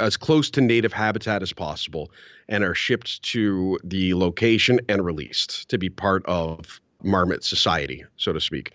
as 0.00 0.16
close 0.16 0.50
to 0.50 0.60
native 0.60 0.92
habitat 0.92 1.42
as 1.42 1.52
possible 1.52 2.10
and 2.48 2.64
are 2.64 2.74
shipped 2.74 3.22
to 3.22 3.78
the 3.84 4.14
location 4.14 4.80
and 4.88 5.04
released 5.04 5.68
to 5.68 5.78
be 5.78 5.88
part 5.88 6.24
of 6.26 6.80
marmot 7.02 7.44
society, 7.44 8.04
so 8.16 8.32
to 8.32 8.40
speak. 8.40 8.72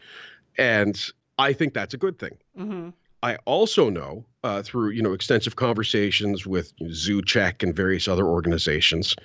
And 0.57 0.99
I 1.37 1.53
think 1.53 1.73
that's 1.73 1.93
a 1.93 1.97
good 1.97 2.19
thing. 2.19 2.37
Mm-hmm. 2.57 2.89
I 3.23 3.37
also 3.45 3.89
know 3.89 4.23
uh, 4.43 4.61
through 4.61 4.91
you 4.91 5.01
know 5.01 5.13
extensive 5.13 5.55
conversations 5.55 6.45
with 6.45 6.73
you 6.77 6.87
know, 6.87 6.93
Zoocheck 6.93 7.63
and 7.63 7.75
various 7.75 8.07
other 8.07 8.25
organizations 8.25 9.15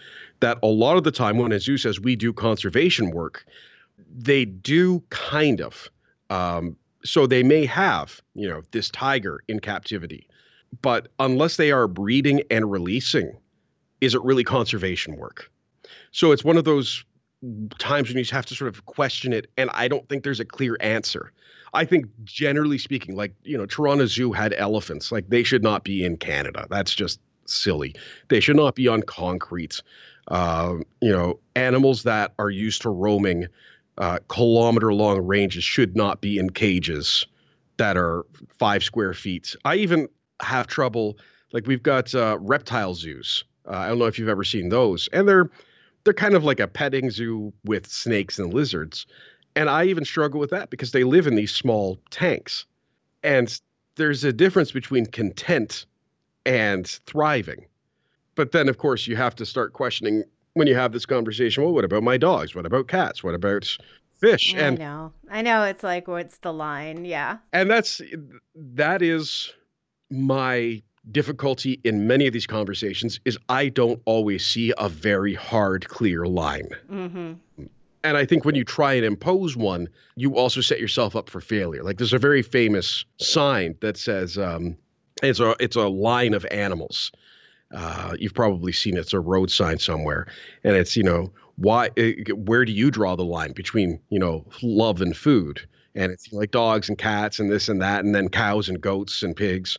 that 0.40 0.58
a 0.62 0.68
lot 0.68 0.96
of 0.96 1.04
the 1.04 1.10
time 1.10 1.36
when 1.36 1.52
a 1.52 1.60
zoo 1.60 1.76
says 1.76 2.00
we 2.00 2.16
do 2.16 2.32
conservation 2.32 3.10
work, 3.10 3.44
they 4.08 4.46
do 4.46 5.02
kind 5.10 5.60
of. 5.60 5.90
Um, 6.30 6.76
so 7.04 7.26
they 7.26 7.42
may 7.42 7.66
have 7.66 8.22
you 8.34 8.48
know 8.48 8.62
this 8.70 8.88
tiger 8.88 9.40
in 9.48 9.60
captivity, 9.60 10.26
but 10.80 11.08
unless 11.18 11.56
they 11.56 11.70
are 11.70 11.86
breeding 11.86 12.42
and 12.50 12.70
releasing, 12.70 13.36
is 14.00 14.14
it 14.14 14.22
really 14.22 14.44
conservation 14.44 15.16
work? 15.16 15.50
So 16.12 16.32
it's 16.32 16.42
one 16.42 16.56
of 16.56 16.64
those 16.64 17.04
times 17.78 18.08
when 18.08 18.18
you 18.18 18.24
have 18.30 18.46
to 18.46 18.54
sort 18.54 18.68
of 18.68 18.84
question 18.86 19.32
it, 19.32 19.50
and 19.56 19.70
I 19.72 19.88
don't 19.88 20.08
think 20.08 20.24
there's 20.24 20.40
a 20.40 20.44
clear 20.44 20.76
answer. 20.80 21.32
I 21.72 21.84
think 21.84 22.06
generally 22.24 22.78
speaking, 22.78 23.16
like 23.16 23.34
you 23.42 23.56
know, 23.56 23.66
Toronto 23.66 24.06
Zoo 24.06 24.32
had 24.32 24.54
elephants. 24.56 25.12
Like 25.12 25.28
they 25.28 25.42
should 25.42 25.62
not 25.62 25.84
be 25.84 26.04
in 26.04 26.16
Canada. 26.16 26.66
That's 26.68 26.94
just 26.94 27.20
silly. 27.46 27.94
They 28.28 28.40
should 28.40 28.56
not 28.56 28.74
be 28.74 28.88
on 28.88 29.02
concrete. 29.02 29.82
Uh, 30.28 30.76
you 31.00 31.10
know, 31.10 31.38
animals 31.56 32.02
that 32.04 32.34
are 32.38 32.50
used 32.50 32.82
to 32.82 32.90
roaming 32.90 33.46
uh, 33.98 34.18
kilometer 34.28 34.92
long 34.92 35.20
ranges 35.20 35.64
should 35.64 35.96
not 35.96 36.20
be 36.20 36.38
in 36.38 36.50
cages 36.50 37.26
that 37.76 37.96
are 37.96 38.26
five 38.58 38.82
square 38.82 39.14
feet. 39.14 39.54
I 39.64 39.76
even 39.76 40.08
have 40.42 40.66
trouble. 40.66 41.18
Like 41.52 41.66
we've 41.66 41.82
got 41.82 42.14
uh, 42.14 42.38
reptile 42.40 42.94
zoos. 42.94 43.44
Uh, 43.66 43.76
I 43.76 43.88
don't 43.88 43.98
know 43.98 44.06
if 44.06 44.18
you've 44.18 44.28
ever 44.28 44.44
seen 44.44 44.68
those, 44.68 45.08
and 45.12 45.28
they're 45.28 45.50
they're 46.04 46.14
kind 46.14 46.34
of 46.34 46.44
like 46.44 46.60
a 46.60 46.68
petting 46.68 47.10
zoo 47.10 47.52
with 47.64 47.86
snakes 47.86 48.38
and 48.38 48.52
lizards. 48.52 49.06
And 49.56 49.68
I 49.68 49.84
even 49.84 50.04
struggle 50.04 50.40
with 50.40 50.50
that 50.50 50.70
because 50.70 50.92
they 50.92 51.04
live 51.04 51.26
in 51.26 51.34
these 51.34 51.52
small 51.52 51.98
tanks. 52.10 52.66
And 53.22 53.60
there's 53.96 54.24
a 54.24 54.32
difference 54.32 54.72
between 54.72 55.06
content 55.06 55.86
and 56.46 56.86
thriving. 56.86 57.66
But 58.34 58.52
then, 58.52 58.68
of 58.68 58.78
course, 58.78 59.06
you 59.06 59.16
have 59.16 59.34
to 59.36 59.46
start 59.46 59.72
questioning 59.72 60.24
when 60.54 60.66
you 60.66 60.74
have 60.74 60.92
this 60.92 61.06
conversation 61.06 61.62
well, 61.62 61.72
what 61.72 61.84
about 61.84 62.02
my 62.02 62.16
dogs? 62.16 62.54
What 62.54 62.66
about 62.66 62.88
cats? 62.88 63.22
What 63.22 63.34
about 63.34 63.76
fish? 64.18 64.54
Mm, 64.54 64.58
and 64.58 64.78
I 64.78 64.84
know. 64.84 65.12
I 65.30 65.42
know. 65.42 65.62
It's 65.64 65.82
like, 65.82 66.08
what's 66.08 66.38
the 66.38 66.52
line? 66.52 67.04
Yeah. 67.04 67.38
And 67.52 67.70
that's, 67.70 68.00
that 68.54 69.02
is 69.02 69.52
my 70.10 70.82
difficulty 71.12 71.80
in 71.84 72.06
many 72.06 72.26
of 72.26 72.32
these 72.32 72.46
conversations 72.46 73.20
is 73.24 73.38
I 73.48 73.68
don't 73.68 74.00
always 74.04 74.44
see 74.44 74.72
a 74.78 74.88
very 74.88 75.34
hard, 75.34 75.88
clear 75.88 76.26
line. 76.26 76.68
Mm-hmm. 76.90 77.32
And 78.02 78.16
I 78.16 78.24
think 78.24 78.44
when 78.44 78.54
you 78.54 78.64
try 78.64 78.94
and 78.94 79.04
impose 79.04 79.56
one, 79.56 79.88
you 80.16 80.36
also 80.36 80.60
set 80.60 80.80
yourself 80.80 81.14
up 81.14 81.28
for 81.28 81.40
failure. 81.40 81.82
Like 81.82 81.98
there's 81.98 82.12
a 82.12 82.18
very 82.18 82.42
famous 82.42 83.04
sign 83.18 83.74
that 83.80 83.96
says 83.96 84.38
um, 84.38 84.76
it's 85.22 85.40
a 85.40 85.54
it's 85.60 85.76
a 85.76 85.88
line 85.88 86.34
of 86.34 86.46
animals. 86.50 87.12
Uh, 87.74 88.16
you've 88.18 88.34
probably 88.34 88.72
seen 88.72 88.96
it. 88.96 89.00
It's 89.00 89.12
a 89.12 89.20
road 89.20 89.50
sign 89.50 89.78
somewhere, 89.78 90.26
and 90.64 90.76
it's 90.76 90.96
you 90.96 91.02
know 91.02 91.30
why 91.56 91.90
eh, 91.96 92.14
where 92.34 92.64
do 92.64 92.72
you 92.72 92.90
draw 92.90 93.16
the 93.16 93.24
line 93.24 93.52
between 93.52 94.00
you 94.08 94.18
know 94.18 94.46
love 94.62 95.02
and 95.02 95.16
food? 95.16 95.60
And 95.94 96.10
it's 96.10 96.32
like 96.32 96.52
dogs 96.52 96.88
and 96.88 96.96
cats 96.96 97.38
and 97.38 97.50
this 97.50 97.68
and 97.68 97.82
that, 97.82 98.04
and 98.04 98.14
then 98.14 98.28
cows 98.28 98.68
and 98.68 98.80
goats 98.80 99.22
and 99.22 99.36
pigs. 99.36 99.76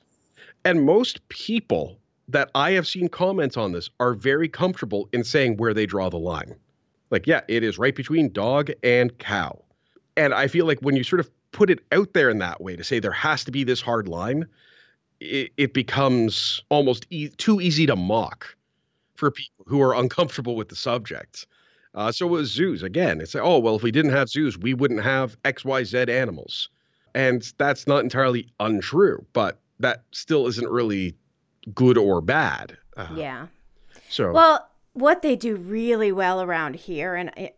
And 0.63 0.86
most 0.86 1.28
people 1.30 1.97
that 2.28 2.50
I 2.56 2.71
have 2.71 2.88
seen 2.88 3.10
comments 3.10 3.58
on 3.58 3.71
this 3.71 3.89
are 4.00 4.13
very 4.13 4.47
comfortable 4.47 5.10
in 5.12 5.24
saying 5.24 5.58
where 5.58 5.74
they 5.74 5.86
draw 5.86 6.10
the 6.10 6.19
line. 6.19 6.56
Like, 7.10 7.28
yeah, 7.28 7.41
it 7.47 7.63
is 7.63 7.78
right 7.78 7.95
between 7.95 8.32
dog 8.32 8.71
and 8.84 9.17
cow. 9.17 9.62
And 10.15 10.34
I 10.34 10.47
feel 10.47 10.65
like 10.65 10.80
when 10.80 10.95
you 10.95 11.04
sort 11.04 11.19
of 11.19 11.30
put 11.52 11.69
it 11.69 11.80
out 11.91 12.13
there 12.13 12.30
in 12.30 12.39
that 12.39 12.62
way 12.62 12.76
to 12.76 12.84
say 12.84 13.00
there 13.00 13.12
has 13.12 13.43
to 13.45 13.52
be 13.52 13.63
this 13.63 13.82
hard 13.82 14.08
line, 14.08 14.45
it, 15.19 15.52
it 15.58 15.74
becomes 15.74 16.63
almost 16.69 17.06
e- 17.10 17.30
too 17.30 17.60
easy 17.60 17.86
to 17.86 17.95
mock 17.95 18.56
for 19.15 19.30
people 19.32 19.65
who 19.67 19.82
are 19.82 19.93
uncomfortable 19.93 20.56
with 20.56 20.69
the 20.69 20.76
subject. 20.76 21.45
Uh, 21.93 22.12
so 22.12 22.26
with 22.26 22.45
zoos, 22.45 22.84
again, 22.84 23.19
it's 23.19 23.36
like, 23.36 23.43
oh, 23.43 23.60
well, 23.60 23.76
if 23.76 23.84
we 23.84 23.91
didn't 23.91 24.12
have 24.12 24.30
zoos, 24.30 24.58
we 24.58 24.74
wouldn't 24.74 25.04
have 25.04 25.41
XYZ 25.43 26.10
animals. 26.10 26.69
And 27.13 27.52
that's 27.58 27.88
not 27.88 28.04
entirely 28.04 28.47
untrue, 28.62 29.26
but 29.34 29.60
that 29.82 30.04
still 30.12 30.48
isn't 30.48 30.70
really 30.70 31.15
good 31.74 31.98
or 31.98 32.22
bad. 32.22 32.78
Uh, 32.98 33.10
yeah. 33.15 33.48
So 34.10 34.32
well, 34.32 34.70
what 34.94 35.22
they 35.22 35.36
do 35.36 35.56
really 35.56 36.12
well 36.12 36.41
around 36.41 36.76
here, 36.76 37.15
and 37.15 37.30
I, 37.38 37.54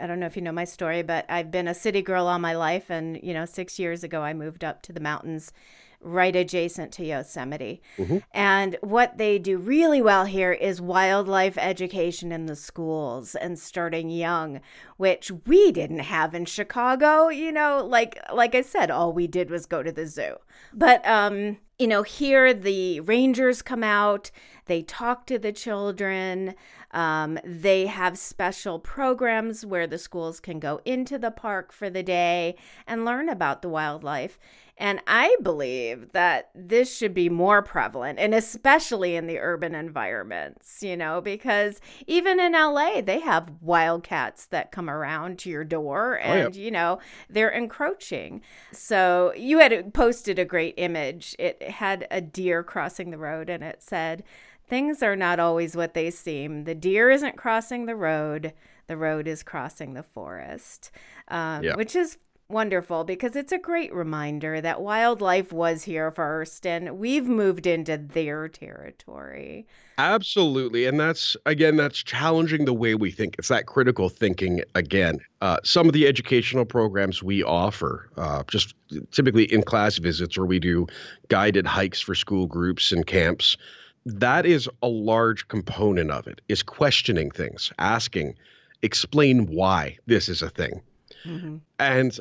I 0.00 0.06
don't 0.06 0.20
know 0.20 0.26
if 0.26 0.36
you 0.36 0.42
know 0.42 0.52
my 0.52 0.64
story, 0.64 1.02
but 1.02 1.26
I've 1.28 1.50
been 1.50 1.68
a 1.68 1.74
city 1.74 2.02
girl 2.02 2.26
all 2.26 2.38
my 2.38 2.54
life, 2.54 2.90
and 2.90 3.18
you 3.22 3.34
know, 3.34 3.44
six 3.44 3.78
years 3.78 4.04
ago 4.04 4.22
I 4.22 4.32
moved 4.34 4.64
up 4.64 4.82
to 4.82 4.92
the 4.92 5.00
mountains 5.00 5.52
right 6.00 6.36
adjacent 6.36 6.92
to 6.92 7.04
Yosemite. 7.04 7.82
Mm-hmm. 7.96 8.18
And 8.32 8.76
what 8.80 9.18
they 9.18 9.38
do 9.38 9.58
really 9.58 10.00
well 10.00 10.26
here 10.26 10.52
is 10.52 10.80
wildlife 10.80 11.58
education 11.58 12.30
in 12.30 12.46
the 12.46 12.56
schools 12.56 13.34
and 13.34 13.58
starting 13.58 14.08
young, 14.08 14.60
which 14.96 15.32
we 15.46 15.72
didn't 15.72 16.00
have 16.00 16.34
in 16.34 16.44
Chicago, 16.44 17.28
you 17.28 17.50
know, 17.50 17.84
like 17.84 18.18
like 18.32 18.54
I 18.54 18.62
said 18.62 18.90
all 18.90 19.12
we 19.12 19.26
did 19.26 19.50
was 19.50 19.66
go 19.66 19.82
to 19.82 19.92
the 19.92 20.06
zoo. 20.06 20.36
But 20.72 21.06
um 21.06 21.58
you 21.78 21.86
know, 21.86 22.02
here 22.02 22.52
the 22.52 23.00
rangers 23.00 23.62
come 23.62 23.84
out, 23.84 24.30
they 24.66 24.82
talk 24.82 25.26
to 25.26 25.38
the 25.38 25.52
children. 25.52 26.54
Um, 26.90 27.38
they 27.44 27.86
have 27.86 28.18
special 28.18 28.78
programs 28.78 29.64
where 29.64 29.86
the 29.86 29.98
schools 29.98 30.40
can 30.40 30.58
go 30.58 30.80
into 30.84 31.18
the 31.18 31.30
park 31.30 31.70
for 31.70 31.88
the 31.90 32.02
day 32.02 32.56
and 32.86 33.04
learn 33.04 33.28
about 33.28 33.62
the 33.62 33.68
wildlife. 33.68 34.38
And 34.78 35.00
I 35.08 35.36
believe 35.42 36.12
that 36.12 36.50
this 36.54 36.96
should 36.96 37.12
be 37.12 37.28
more 37.28 37.62
prevalent, 37.62 38.20
and 38.20 38.32
especially 38.32 39.16
in 39.16 39.26
the 39.26 39.40
urban 39.40 39.74
environments, 39.74 40.82
you 40.82 40.96
know, 40.96 41.20
because 41.20 41.80
even 42.06 42.38
in 42.38 42.52
LA, 42.52 43.00
they 43.00 43.18
have 43.18 43.50
wildcats 43.60 44.46
that 44.46 44.70
come 44.70 44.88
around 44.88 45.40
to 45.40 45.50
your 45.50 45.64
door 45.64 46.20
and, 46.20 46.54
oh, 46.54 46.56
yeah. 46.56 46.64
you 46.64 46.70
know, 46.70 47.00
they're 47.28 47.50
encroaching. 47.50 48.40
So 48.72 49.32
you 49.36 49.58
had 49.58 49.92
posted 49.92 50.38
a 50.38 50.44
great 50.44 50.74
image. 50.76 51.34
It 51.40 51.60
had 51.60 52.06
a 52.12 52.20
deer 52.20 52.62
crossing 52.62 53.10
the 53.10 53.18
road, 53.18 53.50
and 53.50 53.64
it 53.64 53.82
said, 53.82 54.22
Things 54.68 55.02
are 55.02 55.16
not 55.16 55.40
always 55.40 55.74
what 55.74 55.94
they 55.94 56.10
seem. 56.10 56.64
The 56.64 56.74
deer 56.74 57.10
isn't 57.10 57.36
crossing 57.36 57.86
the 57.86 57.96
road, 57.96 58.52
the 58.86 58.98
road 58.98 59.26
is 59.26 59.42
crossing 59.42 59.94
the 59.94 60.02
forest, 60.02 60.90
um, 61.28 61.64
yeah. 61.64 61.74
which 61.74 61.96
is 61.96 62.18
wonderful 62.50 63.04
because 63.04 63.36
it's 63.36 63.52
a 63.52 63.58
great 63.58 63.92
reminder 63.92 64.58
that 64.58 64.80
wildlife 64.80 65.52
was 65.52 65.84
here 65.84 66.10
first 66.10 66.66
and 66.66 66.98
we've 66.98 67.26
moved 67.26 67.66
into 67.66 67.98
their 67.98 68.48
territory. 68.48 69.66
Absolutely. 69.98 70.86
And 70.86 70.98
that's, 70.98 71.36
again, 71.44 71.76
that's 71.76 72.02
challenging 72.02 72.64
the 72.64 72.72
way 72.72 72.94
we 72.94 73.10
think. 73.10 73.36
It's 73.38 73.48
that 73.48 73.66
critical 73.66 74.08
thinking 74.08 74.62
again. 74.74 75.20
Uh, 75.42 75.58
some 75.62 75.88
of 75.88 75.92
the 75.92 76.06
educational 76.06 76.64
programs 76.64 77.22
we 77.22 77.42
offer, 77.42 78.08
uh, 78.16 78.42
just 78.50 78.74
typically 79.10 79.44
in 79.52 79.62
class 79.62 79.98
visits, 79.98 80.38
or 80.38 80.46
we 80.46 80.58
do 80.58 80.86
guided 81.28 81.66
hikes 81.66 82.00
for 82.00 82.14
school 82.14 82.46
groups 82.46 82.92
and 82.92 83.06
camps, 83.06 83.58
that 84.06 84.46
is 84.46 84.70
a 84.82 84.88
large 84.88 85.48
component 85.48 86.10
of 86.10 86.26
it, 86.26 86.40
is 86.48 86.62
questioning 86.62 87.30
things, 87.30 87.74
asking, 87.78 88.34
explain 88.80 89.44
why 89.48 89.98
this 90.06 90.30
is 90.30 90.40
a 90.40 90.48
thing. 90.48 90.80
Mm-hmm. 91.26 91.56
And 91.78 92.18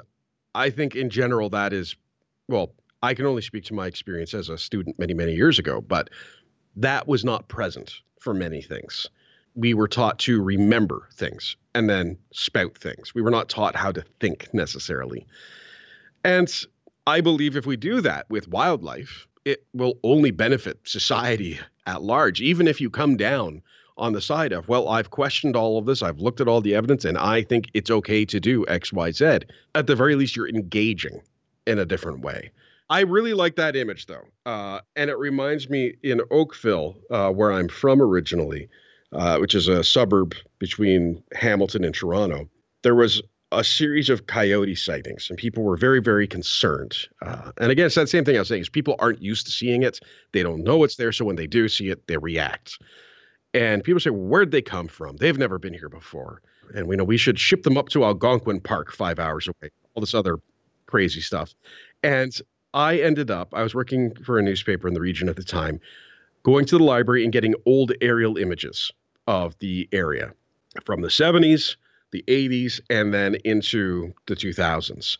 I 0.57 0.71
think 0.71 0.95
in 0.95 1.11
general, 1.11 1.49
that 1.51 1.71
is, 1.71 1.95
well, 2.47 2.73
I 3.03 3.13
can 3.13 3.27
only 3.27 3.43
speak 3.43 3.63
to 3.65 3.75
my 3.75 3.85
experience 3.85 4.33
as 4.33 4.49
a 4.49 4.57
student 4.57 4.97
many, 4.97 5.13
many 5.13 5.33
years 5.33 5.59
ago, 5.59 5.81
but 5.81 6.09
that 6.75 7.07
was 7.07 7.23
not 7.23 7.47
present 7.47 8.01
for 8.19 8.33
many 8.33 8.63
things. 8.63 9.07
We 9.53 9.75
were 9.75 9.87
taught 9.87 10.17
to 10.19 10.41
remember 10.41 11.07
things 11.13 11.55
and 11.75 11.87
then 11.87 12.17
spout 12.33 12.75
things. 12.75 13.13
We 13.13 13.21
were 13.21 13.29
not 13.29 13.49
taught 13.49 13.75
how 13.75 13.91
to 13.91 14.03
think 14.19 14.51
necessarily. 14.51 15.27
And 16.23 16.51
I 17.05 17.21
believe 17.21 17.55
if 17.55 17.67
we 17.67 17.77
do 17.77 18.01
that 18.01 18.27
with 18.29 18.47
wildlife, 18.47 19.27
it 19.45 19.63
will 19.73 19.99
only 20.03 20.31
benefit 20.31 20.79
society 20.85 21.59
at 21.85 22.01
large, 22.01 22.41
even 22.41 22.67
if 22.67 22.81
you 22.81 22.89
come 22.89 23.15
down 23.15 23.61
on 23.97 24.13
the 24.13 24.21
side 24.21 24.51
of, 24.51 24.67
well, 24.67 24.89
I've 24.89 25.09
questioned 25.09 25.55
all 25.55 25.77
of 25.77 25.85
this, 25.85 26.01
I've 26.01 26.19
looked 26.19 26.41
at 26.41 26.47
all 26.47 26.61
the 26.61 26.75
evidence, 26.75 27.05
and 27.05 27.17
I 27.17 27.41
think 27.41 27.69
it's 27.73 27.91
okay 27.91 28.25
to 28.25 28.39
do 28.39 28.65
X, 28.67 28.93
Y, 28.93 29.11
Z. 29.11 29.39
At 29.75 29.87
the 29.87 29.95
very 29.95 30.15
least, 30.15 30.35
you're 30.35 30.49
engaging 30.49 31.21
in 31.65 31.79
a 31.79 31.85
different 31.85 32.21
way. 32.21 32.51
I 32.89 33.01
really 33.01 33.33
like 33.33 33.57
that 33.57 33.75
image 33.75 34.05
though, 34.05 34.23
uh, 34.45 34.79
and 34.95 35.09
it 35.09 35.17
reminds 35.17 35.69
me 35.69 35.95
in 36.03 36.21
Oakville, 36.31 36.95
uh, 37.11 37.29
where 37.31 37.51
I'm 37.51 37.67
from 37.67 38.01
originally, 38.01 38.69
uh, 39.11 39.37
which 39.39 39.55
is 39.55 39.67
a 39.67 39.83
suburb 39.83 40.35
between 40.59 41.21
Hamilton 41.33 41.83
and 41.83 41.93
Toronto. 41.93 42.49
There 42.83 42.95
was 42.95 43.21
a 43.51 43.63
series 43.63 44.09
of 44.09 44.27
coyote 44.27 44.75
sightings, 44.75 45.29
and 45.29 45.37
people 45.37 45.63
were 45.63 45.75
very, 45.75 46.01
very 46.01 46.27
concerned. 46.27 46.97
Uh, 47.21 47.51
and 47.57 47.71
again, 47.71 47.87
it's 47.87 47.95
that 47.95 48.09
same 48.09 48.23
thing 48.23 48.37
I 48.37 48.39
was 48.39 48.47
saying: 48.47 48.61
is 48.61 48.69
people 48.69 48.95
aren't 48.99 49.21
used 49.21 49.45
to 49.47 49.51
seeing 49.51 49.83
it, 49.83 49.99
they 50.31 50.43
don't 50.43 50.63
know 50.63 50.85
it's 50.85 50.95
there, 50.95 51.11
so 51.11 51.25
when 51.25 51.35
they 51.35 51.47
do 51.47 51.67
see 51.67 51.89
it, 51.89 52.07
they 52.07 52.17
react. 52.17 52.79
And 53.57 53.83
people 53.83 53.99
say, 53.99 54.11
where'd 54.11 54.51
they 54.51 54.61
come 54.61 54.87
from? 54.87 55.17
They've 55.17 55.37
never 55.37 55.57
been 55.57 55.73
here 55.73 55.89
before, 55.89 56.43
and 56.75 56.87
we 56.87 56.95
know 56.95 57.03
we 57.03 57.17
should 57.17 57.39
ship 57.39 57.63
them 57.63 57.75
up 57.75 57.89
to 57.89 58.05
Algonquin 58.05 58.61
Park, 58.61 58.93
five 58.93 59.17
hours 59.17 59.47
away. 59.47 59.71
All 59.95 60.01
this 60.01 60.13
other 60.13 60.37
crazy 60.85 61.21
stuff, 61.21 61.55
and 62.03 62.39
I 62.75 62.99
ended 62.99 63.31
up, 63.31 63.55
I 63.55 63.63
was 63.63 63.73
working 63.73 64.13
for 64.23 64.37
a 64.37 64.43
newspaper 64.43 64.87
in 64.87 64.93
the 64.93 65.01
region 65.01 65.27
at 65.27 65.37
the 65.37 65.43
time, 65.43 65.79
going 66.43 66.65
to 66.65 66.77
the 66.77 66.83
library 66.83 67.23
and 67.23 67.33
getting 67.33 67.55
old 67.65 67.93
aerial 67.99 68.37
images 68.37 68.91
of 69.25 69.57
the 69.57 69.89
area 69.91 70.33
from 70.85 71.01
the 71.01 71.07
70s, 71.07 71.77
the 72.11 72.23
80s, 72.27 72.79
and 72.91 73.11
then 73.11 73.35
into 73.43 74.13
the 74.27 74.35
2000s. 74.35 75.17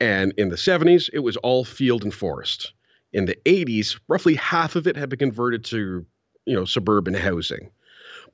And 0.00 0.34
in 0.36 0.50
the 0.50 0.56
70s, 0.56 1.08
it 1.14 1.20
was 1.20 1.38
all 1.38 1.64
field 1.64 2.04
and 2.04 2.12
forest. 2.12 2.74
In 3.14 3.24
the 3.24 3.36
80s, 3.46 3.98
roughly 4.06 4.34
half 4.34 4.76
of 4.76 4.86
it 4.86 4.96
had 4.96 5.08
been 5.08 5.18
converted 5.18 5.64
to, 5.66 6.04
you 6.46 6.54
know, 6.54 6.64
suburban 6.64 7.14
housing. 7.14 7.70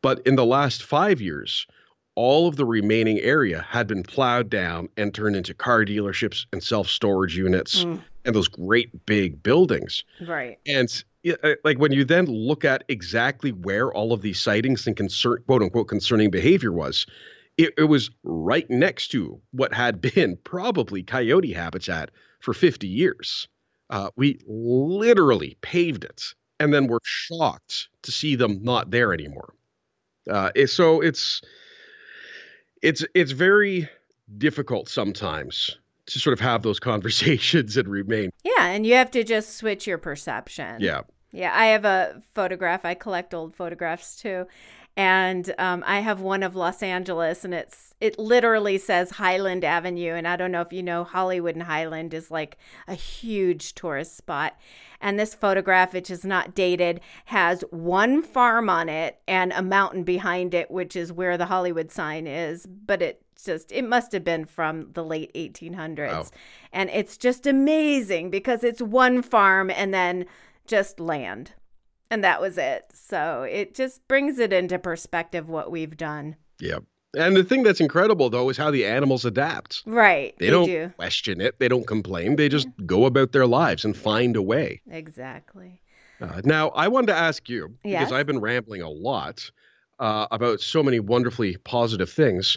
But 0.02 0.20
in 0.26 0.36
the 0.36 0.44
last 0.44 0.82
five 0.82 1.20
years, 1.20 1.66
all 2.14 2.48
of 2.48 2.56
the 2.56 2.64
remaining 2.64 3.20
area 3.20 3.64
had 3.68 3.86
been 3.86 4.02
plowed 4.02 4.50
down 4.50 4.88
and 4.96 5.14
turned 5.14 5.36
into 5.36 5.54
car 5.54 5.84
dealerships 5.84 6.46
and 6.52 6.62
self 6.62 6.88
storage 6.88 7.36
units 7.36 7.84
mm. 7.84 8.02
and 8.24 8.34
those 8.34 8.48
great 8.48 9.06
big 9.06 9.42
buildings. 9.42 10.02
Right. 10.26 10.58
And 10.66 10.88
uh, 11.42 11.54
like 11.64 11.78
when 11.78 11.92
you 11.92 12.04
then 12.04 12.26
look 12.26 12.64
at 12.64 12.84
exactly 12.88 13.52
where 13.52 13.92
all 13.92 14.12
of 14.12 14.22
these 14.22 14.40
sightings 14.40 14.86
and 14.86 14.96
concern, 14.96 15.42
quote 15.46 15.62
unquote, 15.62 15.88
concerning 15.88 16.30
behavior 16.30 16.72
was, 16.72 17.06
it, 17.58 17.74
it 17.78 17.84
was 17.84 18.10
right 18.24 18.68
next 18.70 19.08
to 19.08 19.40
what 19.52 19.74
had 19.74 20.00
been 20.14 20.38
probably 20.42 21.02
coyote 21.02 21.52
habitat 21.52 22.10
for 22.40 22.54
50 22.54 22.88
years. 22.88 23.48
Uh, 23.90 24.10
we 24.16 24.40
literally 24.46 25.56
paved 25.60 26.02
it 26.04 26.34
and 26.60 26.72
then 26.72 26.86
were 26.86 27.00
shocked 27.04 27.88
to 28.02 28.12
see 28.12 28.36
them 28.36 28.62
not 28.62 28.90
there 28.90 29.12
anymore. 29.12 29.54
Uh, 30.30 30.50
so 30.66 31.00
it's 31.00 31.40
it's 32.82 33.04
it's 33.14 33.32
very 33.32 33.88
difficult 34.38 34.88
sometimes 34.88 35.76
to 36.06 36.18
sort 36.18 36.32
of 36.32 36.40
have 36.40 36.62
those 36.62 36.80
conversations 36.92 37.76
and 37.76 37.88
remain. 37.88 38.30
Yeah, 38.44 38.66
and 38.66 38.86
you 38.86 38.94
have 38.94 39.10
to 39.12 39.24
just 39.24 39.56
switch 39.56 39.86
your 39.86 39.98
perception. 39.98 40.80
Yeah. 40.80 41.02
Yeah, 41.32 41.52
I 41.54 41.66
have 41.66 41.84
a 41.84 42.22
photograph. 42.34 42.84
I 42.84 42.94
collect 42.94 43.34
old 43.34 43.54
photographs 43.54 44.16
too 44.16 44.46
and 44.96 45.54
um, 45.58 45.84
I 45.86 46.00
have 46.00 46.20
one 46.20 46.42
of 46.42 46.56
Los 46.56 46.82
Angeles, 46.82 47.44
and 47.44 47.52
it's 47.52 47.94
it 48.00 48.18
literally 48.18 48.78
says 48.78 49.10
Highland 49.10 49.62
Avenue, 49.62 50.14
and 50.14 50.26
I 50.26 50.36
don't 50.36 50.52
know 50.52 50.62
if 50.62 50.72
you 50.72 50.82
know 50.82 51.04
Hollywood 51.04 51.54
and 51.54 51.64
Highland 51.64 52.14
is 52.14 52.30
like 52.30 52.56
a 52.88 52.94
huge 52.94 53.74
tourist 53.74 54.16
spot. 54.16 54.56
And 54.98 55.18
this 55.18 55.34
photograph, 55.34 55.92
which 55.92 56.10
is 56.10 56.24
not 56.24 56.54
dated, 56.54 57.02
has 57.26 57.62
one 57.70 58.22
farm 58.22 58.70
on 58.70 58.88
it 58.88 59.18
and 59.28 59.52
a 59.52 59.62
mountain 59.62 60.02
behind 60.02 60.54
it, 60.54 60.70
which 60.70 60.96
is 60.96 61.12
where 61.12 61.36
the 61.36 61.46
Hollywood 61.46 61.92
sign 61.92 62.26
is. 62.26 62.64
But 62.66 63.02
it 63.02 63.22
just 63.44 63.72
it 63.72 63.84
must 63.84 64.12
have 64.12 64.24
been 64.24 64.46
from 64.46 64.92
the 64.94 65.04
late 65.04 65.32
1800s, 65.34 66.08
wow. 66.10 66.26
and 66.72 66.88
it's 66.88 67.18
just 67.18 67.46
amazing 67.46 68.30
because 68.30 68.64
it's 68.64 68.80
one 68.80 69.20
farm 69.20 69.70
and 69.70 69.92
then 69.92 70.24
just 70.66 70.98
land 70.98 71.52
and 72.10 72.22
that 72.24 72.40
was 72.40 72.58
it. 72.58 72.90
So 72.94 73.42
it 73.42 73.74
just 73.74 74.06
brings 74.08 74.38
it 74.38 74.52
into 74.52 74.78
perspective 74.78 75.48
what 75.48 75.70
we've 75.70 75.96
done. 75.96 76.36
Yep. 76.60 76.84
And 77.16 77.36
the 77.36 77.44
thing 77.44 77.62
that's 77.62 77.80
incredible 77.80 78.30
though 78.30 78.48
is 78.50 78.56
how 78.56 78.70
the 78.70 78.84
animals 78.84 79.24
adapt. 79.24 79.82
Right. 79.86 80.34
They, 80.38 80.46
they 80.46 80.50
don't 80.50 80.66
do. 80.66 80.92
question 80.96 81.40
it. 81.40 81.58
They 81.58 81.68
don't 81.68 81.86
complain. 81.86 82.36
They 82.36 82.48
just 82.48 82.68
go 82.84 83.06
about 83.06 83.32
their 83.32 83.46
lives 83.46 83.84
and 83.84 83.96
find 83.96 84.36
a 84.36 84.42
way. 84.42 84.82
Exactly. 84.90 85.80
Uh, 86.20 86.40
now, 86.44 86.68
I 86.70 86.88
wanted 86.88 87.08
to 87.08 87.14
ask 87.14 87.48
you 87.48 87.74
yes? 87.84 88.00
because 88.00 88.12
I've 88.12 88.26
been 88.26 88.40
rambling 88.40 88.82
a 88.82 88.88
lot 88.88 89.50
uh, 89.98 90.26
about 90.30 90.60
so 90.60 90.82
many 90.82 91.00
wonderfully 91.00 91.56
positive 91.58 92.10
things 92.10 92.56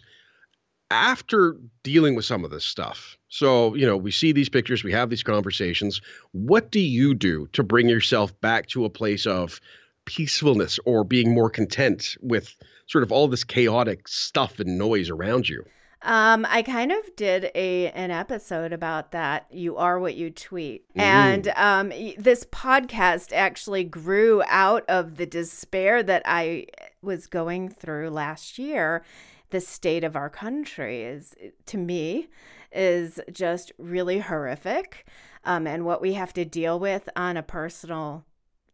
after 0.92 1.58
dealing 1.84 2.16
with 2.16 2.26
some 2.26 2.44
of 2.44 2.52
this 2.52 2.66
stuff, 2.66 3.18
so, 3.30 3.76
you 3.76 3.86
know, 3.86 3.96
we 3.96 4.12
see 4.12 4.32
these 4.32 4.50
pictures, 4.50 4.84
we 4.84 4.92
have 4.92 5.10
these 5.10 5.24
conversations. 5.24 6.02
What 6.32 6.72
do 6.72 6.80
you 6.80 7.14
do 7.14 7.48
to 7.54 7.64
bring 7.64 7.88
yourself 7.88 8.40
back 8.42 8.68
to 8.68 8.86
a 8.86 8.90
place 8.90 9.28
of 9.28 9.62
peacefulness 10.06 10.80
or 10.86 11.04
being 11.04 11.34
more 11.34 11.50
content 11.50 12.18
with 12.22 12.56
sort 12.88 13.04
of 13.04 13.12
all 13.12 13.28
this 13.28 13.44
chaotic 13.44 14.08
stuff 14.08 14.60
and 14.60 14.80
noise 14.80 15.12
around 15.12 15.48
you? 15.48 15.64
Um, 16.02 16.48
I 16.50 16.64
kind 16.64 16.94
of 16.94 17.16
did 17.18 17.52
a 17.54 17.92
an 17.92 18.10
episode 18.10 18.72
about 18.72 19.12
that. 19.12 19.48
You 19.52 19.76
are 19.76 20.00
what 20.00 20.16
you 20.16 20.30
tweet, 20.30 20.86
mm. 20.94 21.02
and 21.02 21.50
um, 21.58 21.90
this 22.18 22.46
podcast 22.46 23.34
actually 23.34 23.84
grew 23.84 24.42
out 24.48 24.86
of 24.88 25.18
the 25.18 25.26
despair 25.26 26.02
that 26.04 26.22
I 26.24 26.68
was 27.02 27.28
going 27.28 27.68
through 27.68 28.12
last 28.12 28.58
year. 28.58 29.04
The 29.52 29.62
state 29.62 30.04
of 30.04 30.16
our 30.16 30.30
country 30.30 31.04
is, 31.04 31.34
to 31.68 31.78
me, 31.78 32.28
is 32.72 33.20
just 33.32 33.72
really 33.78 34.20
horrific. 34.20 35.08
Um, 35.44 35.66
and 35.66 35.86
what 35.86 36.02
we 36.02 36.14
have 36.14 36.34
to 36.34 36.46
deal 36.46 36.80
with 36.80 37.10
on 37.16 37.38
a 37.38 37.44
personal 37.44 38.26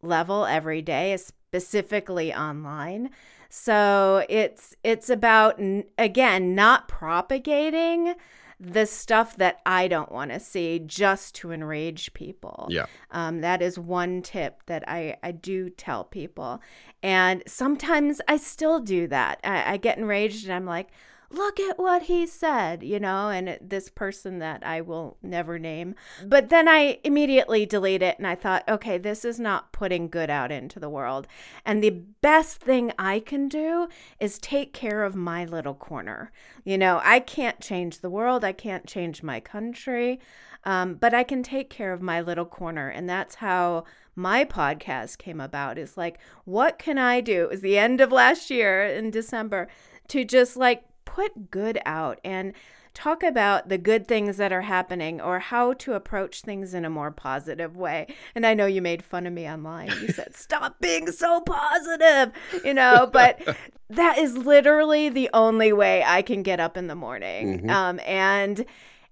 level 0.02 0.46
every 0.46 0.82
day, 0.82 1.14
is 1.14 1.26
specifically 1.26 2.34
online. 2.34 3.10
So 3.50 4.26
it's 4.28 4.76
it's 4.84 5.10
about 5.10 5.60
again 5.98 6.56
not 6.56 6.88
propagating 6.88 8.16
the 8.60 8.86
stuff 8.86 9.36
that 9.38 9.60
I 9.66 9.88
don't 9.88 10.12
want 10.12 10.32
to 10.32 10.40
see 10.40 10.80
just 10.80 11.36
to 11.36 11.52
enrage 11.52 12.14
people. 12.14 12.68
Yeah. 12.70 12.86
Um, 13.12 13.42
that 13.42 13.62
is 13.62 13.78
one 13.78 14.22
tip 14.22 14.62
that 14.68 14.88
I, 14.88 15.18
I 15.22 15.32
do 15.32 15.70
tell 15.70 16.04
people. 16.04 16.62
And 17.04 17.44
sometimes 17.48 18.22
I 18.28 18.38
still 18.38 18.80
do 18.80 19.08
that. 19.08 19.40
I, 19.44 19.74
I 19.74 19.78
get 19.78 19.98
enraged 19.98 20.46
and 20.46 20.54
I'm 20.54 20.66
like, 20.66 20.90
look 21.30 21.60
at 21.60 21.78
what 21.78 22.04
he 22.04 22.26
said, 22.28 22.84
you 22.84 23.00
know, 23.00 23.30
and 23.30 23.58
this 23.62 23.90
person 23.90 24.40
that 24.40 24.66
I 24.66 24.82
will 24.82 25.18
never 25.22 25.58
name. 25.60 25.96
But 26.26 26.50
then 26.50 26.68
I 26.68 27.00
immediately 27.04 27.66
delete 27.66 28.02
it 28.02 28.18
and 28.18 28.28
I 28.28 28.36
thought, 28.36 28.64
okay, 28.68 28.98
this 28.98 29.26
is 29.26 29.40
not 29.40 29.72
putting 29.72 30.08
good 30.08 30.30
out 30.30 30.52
into 30.52 30.80
the 30.80 30.90
world. 30.90 31.28
And 31.66 31.84
the 31.84 32.02
best 32.22 32.58
thing 32.58 32.92
I 32.98 33.20
can 33.20 33.48
do 33.48 33.88
is 34.20 34.40
take 34.40 34.74
care 34.74 35.04
of 35.04 35.16
my 35.16 35.46
little 35.46 35.74
corner. 35.74 36.32
You 36.64 36.78
know, 36.78 37.02
I 37.04 37.20
can't 37.20 37.60
change 37.60 38.00
the 38.00 38.10
world, 38.10 38.44
I 38.44 38.54
can't 38.54 38.88
change 38.88 39.24
my 39.24 39.40
country, 39.40 40.20
um, 40.64 40.96
but 40.96 41.14
I 41.14 41.24
can 41.24 41.44
take 41.44 41.70
care 41.70 41.94
of 41.94 42.02
my 42.02 42.22
little 42.22 42.46
corner. 42.46 42.90
And 42.90 43.08
that's 43.08 43.36
how 43.36 43.86
my 44.16 44.46
podcast 44.46 45.18
came 45.18 45.42
about 45.42 45.78
is 45.78 45.98
like, 45.98 46.20
what 46.46 46.80
can 46.80 46.98
I 46.98 47.22
do? 47.22 47.44
It 47.44 47.50
was 47.50 47.62
the 47.62 47.78
end 47.78 48.02
of 48.02 48.12
last 48.12 48.50
year 48.50 48.86
in 48.86 49.12
December 49.12 49.68
to 50.08 50.24
just 50.24 50.56
like 50.56 50.84
put 51.16 51.50
good 51.50 51.80
out 51.86 52.20
and 52.26 52.52
talk 52.94 53.24
about 53.24 53.70
the 53.70 53.78
good 53.78 54.06
things 54.06 54.36
that 54.36 54.52
are 54.52 54.64
happening 54.64 55.22
or 55.22 55.40
how 55.40 55.72
to 55.72 55.94
approach 55.94 56.42
things 56.42 56.74
in 56.74 56.84
a 56.84 56.90
more 56.90 57.10
positive 57.10 57.78
way. 57.78 58.14
And 58.36 58.46
I 58.46 58.54
know 58.54 58.66
you 58.66 58.82
made 58.82 59.02
fun 59.02 59.26
of 59.26 59.32
me 59.32 59.50
online. 59.50 59.92
You 60.02 60.10
said, 60.10 60.36
stop 60.36 60.80
being 60.82 61.10
so 61.12 61.40
positive, 61.42 62.34
you 62.66 62.74
know, 62.74 63.10
but 63.12 63.42
that 63.90 64.18
is 64.18 64.38
literally 64.38 65.08
the 65.08 65.30
only 65.34 65.72
way 65.72 66.04
I 66.04 66.22
can 66.22 66.44
get 66.44 66.60
up 66.60 66.76
in 66.76 66.88
the 66.88 66.96
morning 66.96 67.60
mm-hmm. 67.60 67.70
um, 67.70 68.00
and 68.06 68.66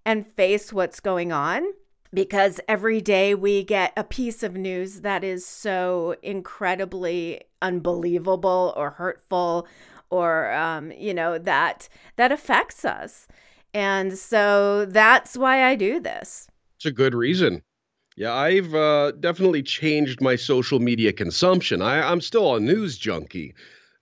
and 0.06 0.28
face 0.36 0.74
what's 0.74 1.00
going 1.00 1.32
on 1.32 1.64
because 2.14 2.60
every 2.68 3.00
day 3.00 3.34
we 3.34 3.64
get 3.64 3.94
a 3.96 4.04
piece 4.04 4.44
of 4.44 4.56
news 4.56 5.02
that 5.02 5.24
is 5.24 5.46
so 5.46 6.16
incredibly 6.22 7.42
unbelievable 7.62 8.74
or 8.76 8.92
hurtful 8.92 9.66
or 10.14 10.52
um, 10.54 10.92
you 10.92 11.14
know 11.14 11.38
that 11.38 11.90
that 12.16 12.32
affects 12.32 12.86
us. 12.86 13.28
And 13.74 14.16
so 14.18 14.86
that's 14.86 15.36
why 15.36 15.64
i 15.66 15.76
do 15.76 16.00
this. 16.00 16.48
It's 16.76 16.86
a 16.86 16.92
good 16.92 17.16
reason. 17.16 17.64
Yeah 18.16 18.34
i've 18.34 18.76
uh, 18.76 19.12
definitely 19.20 19.64
changed 19.64 20.22
my 20.22 20.36
social 20.36 20.80
media 20.80 21.12
consumption. 21.12 21.82
I, 21.82 22.12
i'm 22.12 22.22
still 22.22 22.56
a 22.56 22.60
news 22.60 22.98
junkie 22.98 23.56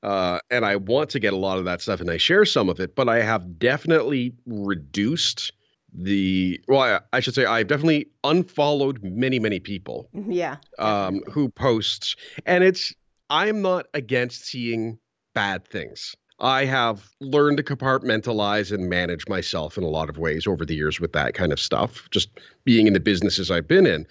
uh, 0.04 0.40
and 0.50 0.66
i 0.66 0.76
want 0.76 1.10
to 1.12 1.20
get 1.20 1.34
a 1.34 1.38
lot 1.38 1.58
of 1.60 1.66
that 1.66 1.82
stuff 1.82 2.02
and 2.02 2.12
i 2.12 2.18
share 2.18 2.44
some 2.44 2.68
of 2.70 2.80
it 2.80 2.96
but 2.96 3.08
i 3.08 3.22
have 3.22 3.58
definitely 3.58 4.34
reduced 4.46 5.54
the 5.94 6.60
well 6.68 6.82
I, 6.82 7.00
I, 7.18 7.20
should 7.20 7.36
say 7.36 7.46
i've 7.46 7.68
definitely 7.68 8.08
unfollowed 8.24 9.00
many 9.04 9.40
many 9.40 9.60
people 9.60 10.10
mm-hmm, 10.16 10.32
yeah 10.32 10.58
um 10.80 11.22
who 11.32 11.50
posts. 11.50 12.16
And 12.46 12.64
it's 12.64 12.94
i'm 13.30 13.62
not 13.62 13.88
against 13.94 14.46
seeing 14.46 15.00
bad 15.34 15.68
things. 15.68 16.16
I 16.40 16.66
have 16.66 17.12
learned 17.20 17.58
to 17.58 17.64
compartmentalize 17.64 18.72
and 18.72 18.90
manage 18.90 19.28
myself 19.28 19.78
in 19.78 19.84
a 19.84 19.88
lot 19.88 20.10
of 20.10 20.18
ways 20.18 20.48
over 20.48 20.66
the 20.66 20.76
years 20.76 21.00
with 21.00 21.14
that 21.14 21.36
kind 21.36 21.52
of 21.52 21.60
stuff 21.60 22.10
just 22.10 22.30
being 22.66 22.88
in 22.88 22.94
the 22.94 23.00
businesses 23.00 23.52
i've 23.52 23.68
been 23.68 23.86
in. 23.86 24.08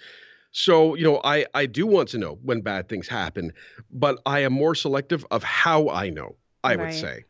So 0.53 0.95
you 0.95 1.03
know 1.03 1.21
i 1.23 1.45
i 1.53 1.65
do 1.65 1.85
want 1.85 2.09
to 2.09 2.17
know 2.17 2.37
when 2.43 2.61
bad 2.61 2.89
things 2.89 3.07
happen 3.07 3.53
but 3.91 4.19
i 4.25 4.39
am 4.39 4.53
more 4.53 4.75
selective 4.75 5.25
of 5.31 5.43
how 5.43 5.89
i 5.89 6.09
know 6.09 6.35
i 6.63 6.75
right. 6.75 6.87
would 6.87 6.93
say. 6.93 7.25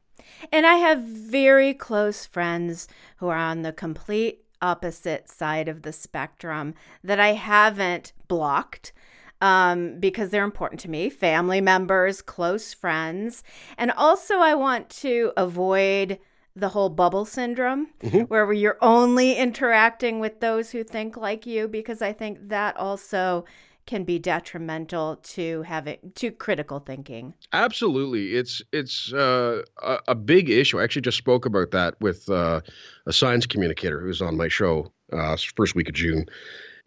And 0.52 0.66
I 0.66 0.76
have 0.76 1.02
very 1.02 1.74
close 1.74 2.26
friends 2.26 2.88
who 3.18 3.28
are 3.28 3.38
on 3.38 3.62
the 3.62 3.74
complete 3.74 4.44
opposite 4.62 5.30
side 5.30 5.68
of 5.68 5.82
the 5.82 5.94
spectrum 5.94 6.74
that 7.04 7.20
I 7.20 7.34
haven't 7.34 8.14
blocked 8.28 8.94
um, 9.42 10.00
because 10.00 10.30
they're 10.30 10.44
important 10.44 10.80
to 10.82 10.90
me 10.90 11.10
family 11.10 11.62
members, 11.62 12.22
close 12.22 12.74
friends. 12.74 13.44
And 13.78 13.92
also, 13.92 14.36
I 14.36 14.54
want 14.54 14.90
to 15.02 15.34
avoid 15.36 16.20
the 16.56 16.70
whole 16.70 16.90
bubble 16.90 17.26
syndrome 17.26 17.88
mm-hmm. 18.02 18.22
where 18.24 18.52
you're 18.52 18.78
only 18.82 19.36
interacting 19.36 20.20
with 20.20 20.40
those 20.42 20.72
who 20.72 20.84
think 20.84 21.16
like 21.16 21.46
you 21.46 21.68
because 21.68 22.02
I 22.02 22.14
think 22.14 22.50
that 22.50 22.76
also 22.76 23.46
can 23.86 24.04
be 24.04 24.20
detrimental 24.20 25.16
to 25.18 25.64
having 25.64 25.98
to 26.16 26.32
critical 26.32 26.80
thinking. 26.80 27.34
Absolutely, 27.52 28.36
it's 28.36 28.62
it's 28.72 29.12
uh, 29.12 29.64
a, 29.82 29.98
a, 30.10 30.16
big 30.16 30.50
issue. 30.50 30.80
I 30.80 30.84
actually 30.84 31.02
just 31.02 31.18
spoke 31.18 31.46
about 31.46 31.72
that 31.72 32.00
with 32.00 32.30
uh, 32.30 32.62
a 33.08 33.14
science 33.14 33.46
communicator 33.46 34.00
who's 34.00 34.22
on 34.22 34.38
my 34.38 34.48
show 34.50 34.92
uh, 35.12 35.36
first 35.56 35.74
week 35.74 35.90
of 35.90 35.96
June, 35.96 36.26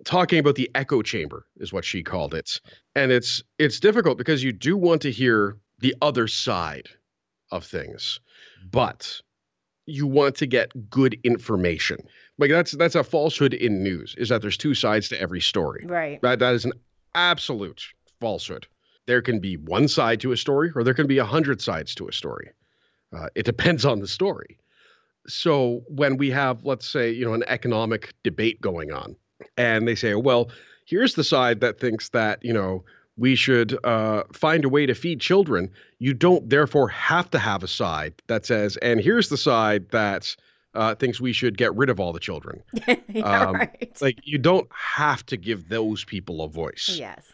talking 0.05 0.39
about 0.39 0.55
the 0.55 0.71
echo 0.75 1.03
chamber 1.03 1.47
is 1.57 1.73
what 1.73 1.85
she 1.85 2.03
called 2.03 2.35
it, 2.35 2.61
and 2.95 3.13
it's 3.13 3.43
it's 3.59 3.81
difficult 3.81 4.19
because 4.19 4.43
you 4.43 4.53
do 4.53 4.77
want 4.77 5.03
to 5.03 5.11
hear 5.11 5.57
the 5.81 5.95
other 6.03 6.29
side 6.29 6.89
of 7.51 7.65
things, 7.65 8.21
but 8.71 9.21
you 9.87 10.07
want 10.07 10.37
to 10.37 10.47
get 10.47 10.91
good 10.91 11.19
information. 11.25 11.99
Like 12.39 12.51
that's 12.51 12.73
that's 12.73 12.95
a 12.95 13.05
falsehood 13.05 13.55
in 13.55 13.83
news 13.83 14.15
is 14.19 14.29
that 14.29 14.43
there's 14.43 14.57
two 14.57 14.75
sides 14.75 15.09
to 15.11 15.21
every 15.21 15.41
story. 15.41 15.85
Right. 15.87 16.21
That 16.23 16.39
that 16.39 16.55
is 16.55 16.65
an 16.65 16.73
absolute 17.15 17.83
falsehood. 18.21 18.67
There 19.07 19.23
can 19.23 19.39
be 19.39 19.57
one 19.57 19.89
side 19.89 20.21
to 20.21 20.33
a 20.33 20.37
story, 20.37 20.71
or 20.75 20.83
there 20.83 20.95
can 20.95 21.07
be 21.07 21.19
a 21.19 21.25
hundred 21.25 21.61
sides 21.61 21.95
to 21.97 22.09
a 22.09 22.13
story. 22.13 22.51
Uh, 23.15 23.29
it 23.35 23.45
depends 23.45 23.85
on 23.85 24.01
the 24.01 24.09
story. 24.09 24.59
So 25.27 25.83
when 25.89 26.17
we 26.17 26.31
have, 26.31 26.65
let's 26.65 26.89
say, 26.89 27.11
you 27.11 27.25
know, 27.25 27.35
an 27.35 27.45
economic 27.47 28.13
debate 28.25 28.61
going 28.61 28.93
on, 28.93 29.17
and 29.57 29.87
they 29.87 29.95
say, 29.95 30.15
well, 30.15 30.51
here's 30.85 31.15
the 31.15 31.25
side 31.25 31.61
that 31.61 31.81
thinks 31.81 32.11
that 32.11 32.45
you 32.45 32.53
know 32.53 32.85
we 33.17 33.35
should 33.35 33.79
uh, 33.85 34.25
find 34.33 34.65
a 34.65 34.69
way 34.69 34.87
to 34.87 34.95
feed 34.95 35.21
children. 35.21 35.71
You 35.99 36.15
don't 36.15 36.49
therefore 36.49 36.89
have 36.89 37.31
to 37.31 37.39
have 37.39 37.63
a 37.63 37.69
side 37.69 38.15
that 38.27 38.45
says, 38.45 38.77
and 38.79 39.01
here's 39.01 39.29
the 39.29 39.37
side 39.37 39.91
that 39.91 40.35
uh, 40.75 40.95
thinks 40.97 41.21
we 41.21 41.33
should 41.33 41.57
get 41.57 41.75
rid 41.75 41.91
of 41.91 42.01
all 42.01 42.13
the 42.13 42.21
children. 42.21 42.63
yeah, 43.09 43.23
um, 43.23 43.55
right. 43.55 43.97
Like 44.01 44.19
you 44.25 44.39
don't 44.39 44.69
have 44.73 45.25
to 45.27 45.37
give 45.37 45.69
those 45.69 46.05
people 46.05 46.43
a 46.43 46.49
voice. 46.49 46.97
Yes. 46.99 47.25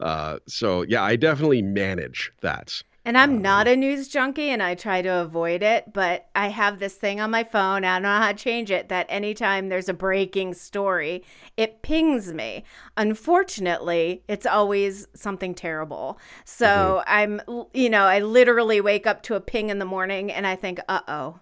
Uh, 0.00 0.38
so 0.46 0.82
yeah, 0.82 1.02
I 1.02 1.16
definitely 1.16 1.62
manage 1.62 2.30
that. 2.40 2.80
And 3.08 3.16
I'm 3.16 3.36
um, 3.36 3.42
not 3.42 3.66
a 3.66 3.74
news 3.74 4.06
junkie 4.06 4.50
and 4.50 4.62
I 4.62 4.74
try 4.74 5.00
to 5.00 5.08
avoid 5.08 5.62
it, 5.62 5.94
but 5.94 6.28
I 6.34 6.48
have 6.48 6.78
this 6.78 6.92
thing 6.92 7.22
on 7.22 7.30
my 7.30 7.42
phone. 7.42 7.82
I 7.82 7.94
don't 7.94 8.02
know 8.02 8.08
how 8.10 8.32
to 8.32 8.36
change 8.36 8.70
it 8.70 8.90
that 8.90 9.06
anytime 9.08 9.70
there's 9.70 9.88
a 9.88 9.94
breaking 9.94 10.52
story, 10.52 11.24
it 11.56 11.80
pings 11.80 12.34
me. 12.34 12.64
Unfortunately, 12.98 14.24
it's 14.28 14.44
always 14.44 15.08
something 15.14 15.54
terrible. 15.54 16.18
So 16.44 16.66
mm-hmm. 17.06 17.40
I'm, 17.46 17.64
you 17.72 17.88
know, 17.88 18.04
I 18.04 18.18
literally 18.18 18.82
wake 18.82 19.06
up 19.06 19.22
to 19.22 19.36
a 19.36 19.40
ping 19.40 19.70
in 19.70 19.78
the 19.78 19.86
morning 19.86 20.30
and 20.30 20.46
I 20.46 20.54
think, 20.54 20.78
uh 20.86 21.00
oh, 21.08 21.38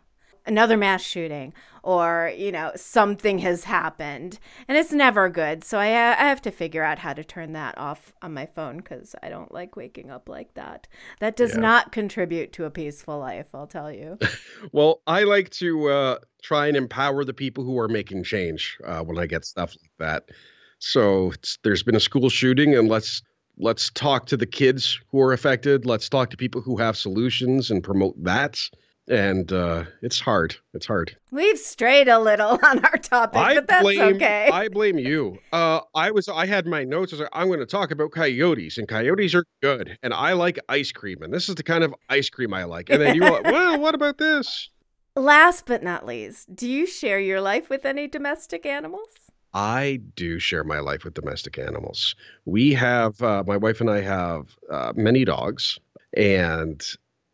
another 0.46 0.76
mass 0.76 1.02
shooting 1.02 1.52
or 1.82 2.32
you 2.36 2.50
know 2.50 2.72
something 2.74 3.38
has 3.38 3.64
happened 3.64 4.38
and 4.68 4.76
it's 4.76 4.92
never 4.92 5.28
good. 5.28 5.64
So 5.64 5.78
i, 5.78 5.86
I 5.86 6.28
have 6.28 6.42
to 6.42 6.50
figure 6.50 6.82
out 6.82 6.98
how 6.98 7.12
to 7.12 7.24
turn 7.24 7.52
that 7.52 7.76
off 7.78 8.12
on 8.22 8.34
my 8.34 8.46
phone 8.46 8.78
because 8.78 9.14
i 9.22 9.28
don't 9.28 9.52
like 9.52 9.76
waking 9.76 10.10
up 10.10 10.28
like 10.28 10.54
that. 10.54 10.88
That 11.20 11.36
does 11.36 11.54
yeah. 11.54 11.60
not 11.60 11.92
contribute 11.92 12.52
to 12.54 12.64
a 12.64 12.70
peaceful 12.70 13.18
life 13.18 13.48
i'll 13.54 13.66
tell 13.66 13.92
you. 13.92 14.18
Well 14.72 15.02
i 15.06 15.22
like 15.24 15.50
to 15.50 15.88
uh, 15.88 16.18
try 16.42 16.66
and 16.66 16.76
empower 16.76 17.24
the 17.24 17.34
people 17.34 17.64
who 17.64 17.78
are 17.78 17.88
making 17.88 18.24
change 18.24 18.78
uh, 18.84 19.02
when 19.02 19.18
i 19.18 19.26
get 19.26 19.44
stuff 19.44 19.74
like 19.80 19.92
that. 19.98 20.30
So 20.78 21.32
there's 21.62 21.82
been 21.82 21.96
a 21.96 22.00
school 22.00 22.28
shooting 22.28 22.74
and 22.74 22.88
let's 22.88 23.22
let's 23.58 23.90
talk 23.90 24.26
to 24.26 24.36
the 24.36 24.46
kids 24.46 25.00
who 25.10 25.20
are 25.20 25.32
affected. 25.32 25.86
Let's 25.86 26.08
talk 26.08 26.30
to 26.30 26.36
people 26.36 26.60
who 26.60 26.76
have 26.76 26.96
solutions 26.96 27.70
and 27.70 27.82
promote 27.82 28.22
that 28.24 28.60
and 29.08 29.52
uh, 29.52 29.84
it's 30.02 30.18
hard. 30.18 30.56
It's 30.74 30.86
hard. 30.86 31.16
We've 31.30 31.58
strayed 31.58 32.08
a 32.08 32.18
little 32.18 32.58
on 32.64 32.84
our 32.84 32.96
topic, 32.96 33.40
I 33.40 33.54
but 33.54 33.68
that's 33.68 33.82
blame, 33.82 34.16
okay. 34.16 34.48
I 34.52 34.68
blame 34.68 34.98
you. 34.98 35.38
Uh, 35.52 35.80
I 35.94 36.10
was 36.10 36.28
I 36.28 36.46
had 36.46 36.66
my 36.66 36.84
notes. 36.84 37.12
I 37.12 37.16
was 37.16 37.20
like, 37.20 37.30
I'm 37.32 37.48
going 37.48 37.60
to 37.60 37.66
talk 37.66 37.90
about 37.90 38.12
coyotes, 38.12 38.78
and 38.78 38.88
coyotes 38.88 39.34
are 39.34 39.44
good, 39.62 39.98
and 40.02 40.12
I 40.12 40.32
like 40.32 40.58
ice 40.68 40.92
cream, 40.92 41.22
and 41.22 41.32
this 41.32 41.48
is 41.48 41.54
the 41.54 41.62
kind 41.62 41.84
of 41.84 41.94
ice 42.08 42.30
cream 42.30 42.52
I 42.52 42.64
like. 42.64 42.90
And 42.90 43.00
then 43.00 43.14
you, 43.14 43.22
were 43.22 43.42
well, 43.42 43.78
what 43.78 43.94
about 43.94 44.18
this? 44.18 44.70
Last 45.16 45.64
but 45.64 45.82
not 45.82 46.04
least, 46.04 46.54
do 46.54 46.68
you 46.68 46.86
share 46.86 47.18
your 47.18 47.40
life 47.40 47.70
with 47.70 47.86
any 47.86 48.06
domestic 48.06 48.66
animals? 48.66 49.08
I 49.54 50.00
do 50.14 50.38
share 50.38 50.64
my 50.64 50.80
life 50.80 51.04
with 51.04 51.14
domestic 51.14 51.58
animals. 51.58 52.14
We 52.44 52.74
have, 52.74 53.22
uh, 53.22 53.42
my 53.46 53.56
wife 53.56 53.80
and 53.80 53.88
I 53.88 54.02
have 54.02 54.54
uh, 54.70 54.92
many 54.94 55.24
dogs, 55.24 55.78
and 56.14 56.86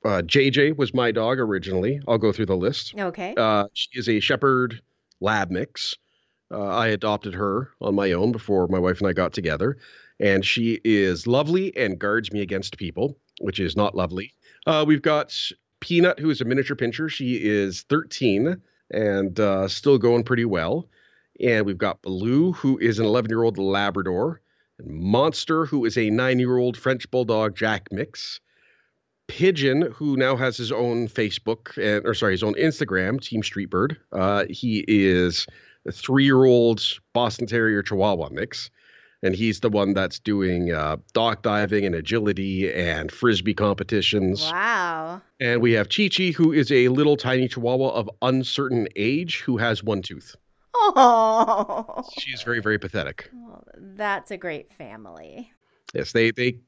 uh, 0.05 0.23
JJ 0.23 0.77
was 0.77 0.95
my 0.95 1.13
dog 1.13 1.39
originally. 1.39 2.01
I'll 2.09 2.19
go 2.19 2.33
through 2.33 2.47
the 2.47 2.57
list. 2.57 2.95
Okay. 2.99 3.35
Uh, 3.37 3.67
she 3.73 3.89
is 3.99 4.09
a 4.09 4.21
Shepherd 4.21 4.81
Lab 5.21 5.51
mix. 5.51 5.97
Uh, 6.51 6.67
I 6.67 6.89
adopted 6.89 7.35
her 7.35 7.71
on 7.81 7.95
my 7.95 8.13
own 8.13 8.33
before 8.33 8.69
my 8.69 8.79
wife 8.79 8.99
and 8.99 9.09
I 9.09 9.13
got 9.13 9.33
together, 9.33 9.79
and 10.21 10.45
she 10.45 10.81
is 10.85 11.27
lovely 11.27 11.75
and 11.77 11.99
guards 11.99 12.33
me 12.33 12.43
against 12.43 12.77
people, 12.77 13.17
which 13.41 13.59
is 13.59 13.75
not 13.75 13.95
lovely. 13.95 14.35
Uh, 14.67 14.85
we've 14.87 15.03
got 15.03 15.35
Peanut, 15.81 16.19
who 16.19 16.31
is 16.31 16.41
a 16.41 16.45
miniature 16.45 16.77
pinscher. 16.77 17.11
She 17.11 17.37
is 17.43 17.83
13 17.83 18.61
and 18.91 19.41
uh, 19.41 19.67
still 19.69 19.99
going 19.99 20.25
pretty 20.25 20.45
well. 20.45 20.89
And 21.41 21.67
we've 21.67 21.79
got 21.79 22.03
Baloo, 22.03 22.53
who 22.53 22.79
is 22.79 22.99
an 22.99 23.07
11 23.07 23.31
year 23.31 23.43
old 23.43 23.59
Labrador, 23.59 24.41
and 24.79 24.89
Monster, 24.89 25.67
who 25.67 25.85
is 25.85 25.97
a 25.97 26.11
nine 26.11 26.39
year 26.39 26.59
old 26.59 26.77
French 26.77 27.11
Bulldog 27.11 27.57
Jack 27.57 27.89
mix. 27.91 28.41
Pigeon, 29.33 29.91
who 29.93 30.15
now 30.19 30.37
has 30.37 30.59
his 30.59 30.71
own 30.71 31.09
Facebook, 31.09 31.79
and, 31.79 32.07
or 32.07 32.13
sorry, 32.13 32.35
his 32.35 32.43
own 32.43 32.53
Instagram, 32.57 33.19
Team 33.19 33.41
Streetbird. 33.41 33.97
Uh, 34.13 34.45
he 34.51 34.85
is 34.87 35.47
a 35.87 35.91
three-year-old 35.91 36.83
Boston 37.15 37.47
Terrier 37.47 37.83
Chihuahua 37.83 38.29
mix, 38.31 38.69
and 39.23 39.35
he's 39.35 39.61
the 39.61 39.71
one 39.71 39.95
that's 39.95 40.19
doing 40.19 40.71
uh, 40.71 40.99
dock 41.15 41.41
diving 41.41 41.87
and 41.87 41.95
agility 41.95 42.71
and 42.71 43.11
frisbee 43.11 43.55
competitions. 43.55 44.43
Wow! 44.43 45.23
And 45.41 45.63
we 45.63 45.73
have 45.73 45.89
Chi 45.89 46.11
Chi, 46.15 46.33
who 46.37 46.53
is 46.53 46.71
a 46.71 46.89
little 46.89 47.17
tiny 47.17 47.49
Chihuahua 47.49 47.89
of 47.89 48.11
uncertain 48.21 48.87
age 48.97 49.41
who 49.41 49.57
has 49.57 49.83
one 49.83 50.03
tooth. 50.03 50.37
Oh, 50.75 52.05
she's 52.19 52.43
very 52.43 52.61
very 52.61 52.79
pathetic. 52.79 53.31
Oh, 53.35 53.63
that's 53.97 54.31
a 54.31 54.37
great 54.37 54.75
family. 54.75 55.51
Yes, 55.95 56.13
they 56.13 56.33
they 56.33 56.59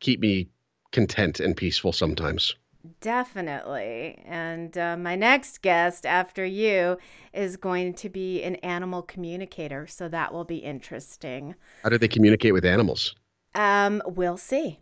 keep 0.00 0.20
me 0.20 0.48
content 0.92 1.40
and 1.40 1.56
peaceful 1.56 1.92
sometimes. 1.92 2.54
Definitely. 3.00 4.22
And 4.24 4.76
uh, 4.78 4.96
my 4.96 5.16
next 5.16 5.62
guest 5.62 6.06
after 6.06 6.44
you 6.44 6.98
is 7.32 7.56
going 7.56 7.94
to 7.94 8.08
be 8.08 8.42
an 8.42 8.56
animal 8.56 9.02
communicator. 9.02 9.86
So 9.86 10.08
that 10.08 10.32
will 10.32 10.44
be 10.44 10.58
interesting. 10.58 11.54
How 11.82 11.88
do 11.90 11.98
they 11.98 12.08
communicate 12.08 12.52
with 12.52 12.64
animals? 12.64 13.14
Um, 13.54 14.02
we'll 14.06 14.36
see. 14.36 14.78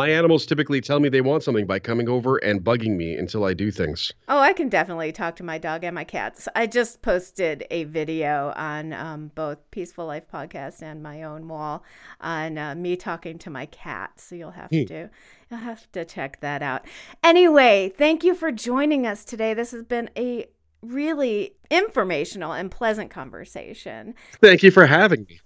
My 0.00 0.08
animals 0.08 0.46
typically 0.46 0.80
tell 0.80 0.98
me 0.98 1.10
they 1.10 1.20
want 1.20 1.42
something 1.42 1.66
by 1.66 1.78
coming 1.78 2.08
over 2.08 2.38
and 2.38 2.64
bugging 2.64 2.96
me 2.96 3.16
until 3.16 3.44
I 3.44 3.52
do 3.52 3.70
things. 3.70 4.10
Oh, 4.28 4.38
I 4.38 4.54
can 4.54 4.70
definitely 4.70 5.12
talk 5.12 5.36
to 5.36 5.42
my 5.42 5.58
dog 5.58 5.84
and 5.84 5.94
my 5.94 6.04
cats. 6.04 6.48
I 6.56 6.68
just 6.68 7.02
posted 7.02 7.66
a 7.70 7.84
video 7.84 8.54
on 8.56 8.94
um, 8.94 9.30
both 9.34 9.58
Peaceful 9.70 10.06
Life 10.06 10.24
podcast 10.26 10.80
and 10.80 11.02
my 11.02 11.22
own 11.22 11.48
wall 11.48 11.84
on 12.18 12.56
uh, 12.56 12.74
me 12.76 12.96
talking 12.96 13.36
to 13.40 13.50
my 13.50 13.66
cat. 13.66 14.12
So 14.16 14.36
you'll 14.36 14.52
have 14.52 14.70
hmm. 14.70 14.84
to 14.84 15.10
you'll 15.50 15.60
have 15.60 15.92
to 15.92 16.06
check 16.06 16.40
that 16.40 16.62
out. 16.62 16.86
Anyway, 17.22 17.92
thank 17.94 18.24
you 18.24 18.34
for 18.34 18.50
joining 18.50 19.06
us 19.06 19.22
today. 19.22 19.52
This 19.52 19.72
has 19.72 19.82
been 19.82 20.08
a 20.16 20.46
really 20.80 21.56
informational 21.70 22.54
and 22.54 22.70
pleasant 22.70 23.10
conversation. 23.10 24.14
Thank 24.40 24.62
you 24.62 24.70
for 24.70 24.86
having 24.86 25.26
me. 25.28 25.40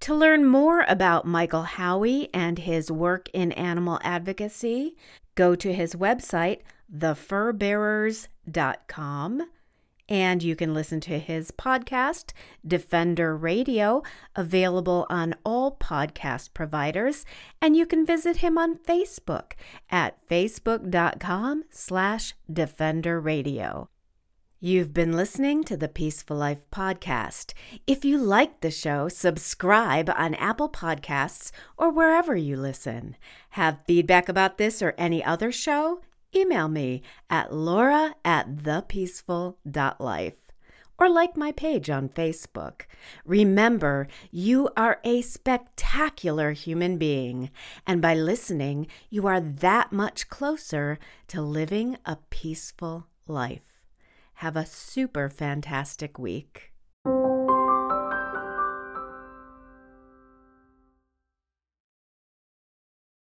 To 0.00 0.14
learn 0.14 0.44
more 0.44 0.84
about 0.88 1.26
Michael 1.26 1.62
Howie 1.62 2.28
and 2.34 2.58
his 2.58 2.92
work 2.92 3.30
in 3.32 3.52
animal 3.52 3.98
advocacy, 4.02 4.94
go 5.34 5.54
to 5.56 5.72
his 5.72 5.94
website, 5.94 6.60
thefurbearers.com. 6.94 9.42
And 10.08 10.40
you 10.40 10.54
can 10.54 10.72
listen 10.72 11.00
to 11.00 11.18
his 11.18 11.50
podcast, 11.50 12.32
Defender 12.64 13.36
Radio, 13.36 14.04
available 14.36 15.04
on 15.10 15.34
all 15.44 15.76
podcast 15.76 16.54
providers. 16.54 17.24
And 17.60 17.76
you 17.76 17.86
can 17.86 18.06
visit 18.06 18.36
him 18.36 18.56
on 18.56 18.78
Facebook 18.78 19.54
at 19.90 20.24
facebook.com 20.28 21.64
slash 21.70 22.34
Defender 22.52 23.20
Radio. 23.20 23.88
You've 24.58 24.94
been 24.94 25.12
listening 25.12 25.64
to 25.64 25.76
the 25.76 25.86
Peaceful 25.86 26.38
Life 26.38 26.64
Podcast. 26.72 27.52
If 27.86 28.06
you 28.06 28.16
like 28.16 28.62
the 28.62 28.70
show, 28.70 29.06
subscribe 29.10 30.08
on 30.08 30.34
Apple 30.36 30.70
Podcasts 30.70 31.50
or 31.76 31.90
wherever 31.90 32.34
you 32.34 32.56
listen. 32.56 33.16
Have 33.50 33.84
feedback 33.86 34.30
about 34.30 34.56
this 34.56 34.80
or 34.80 34.94
any 34.96 35.22
other 35.22 35.52
show? 35.52 36.00
Email 36.34 36.68
me 36.68 37.02
at 37.28 37.52
laura 37.52 38.14
at 38.24 38.64
thepeaceful.life 38.64 40.38
or 40.98 41.10
like 41.10 41.36
my 41.36 41.52
page 41.52 41.90
on 41.90 42.08
Facebook. 42.08 42.86
Remember, 43.26 44.08
you 44.30 44.70
are 44.74 45.00
a 45.04 45.20
spectacular 45.20 46.52
human 46.52 46.96
being, 46.96 47.50
and 47.86 48.00
by 48.00 48.14
listening, 48.14 48.86
you 49.10 49.26
are 49.26 49.38
that 49.38 49.92
much 49.92 50.30
closer 50.30 50.98
to 51.28 51.42
living 51.42 51.98
a 52.06 52.16
peaceful 52.30 53.06
life. 53.28 53.75
Have 54.40 54.56
a 54.56 54.66
super 54.66 55.30
fantastic 55.30 56.18
week. 56.18 56.72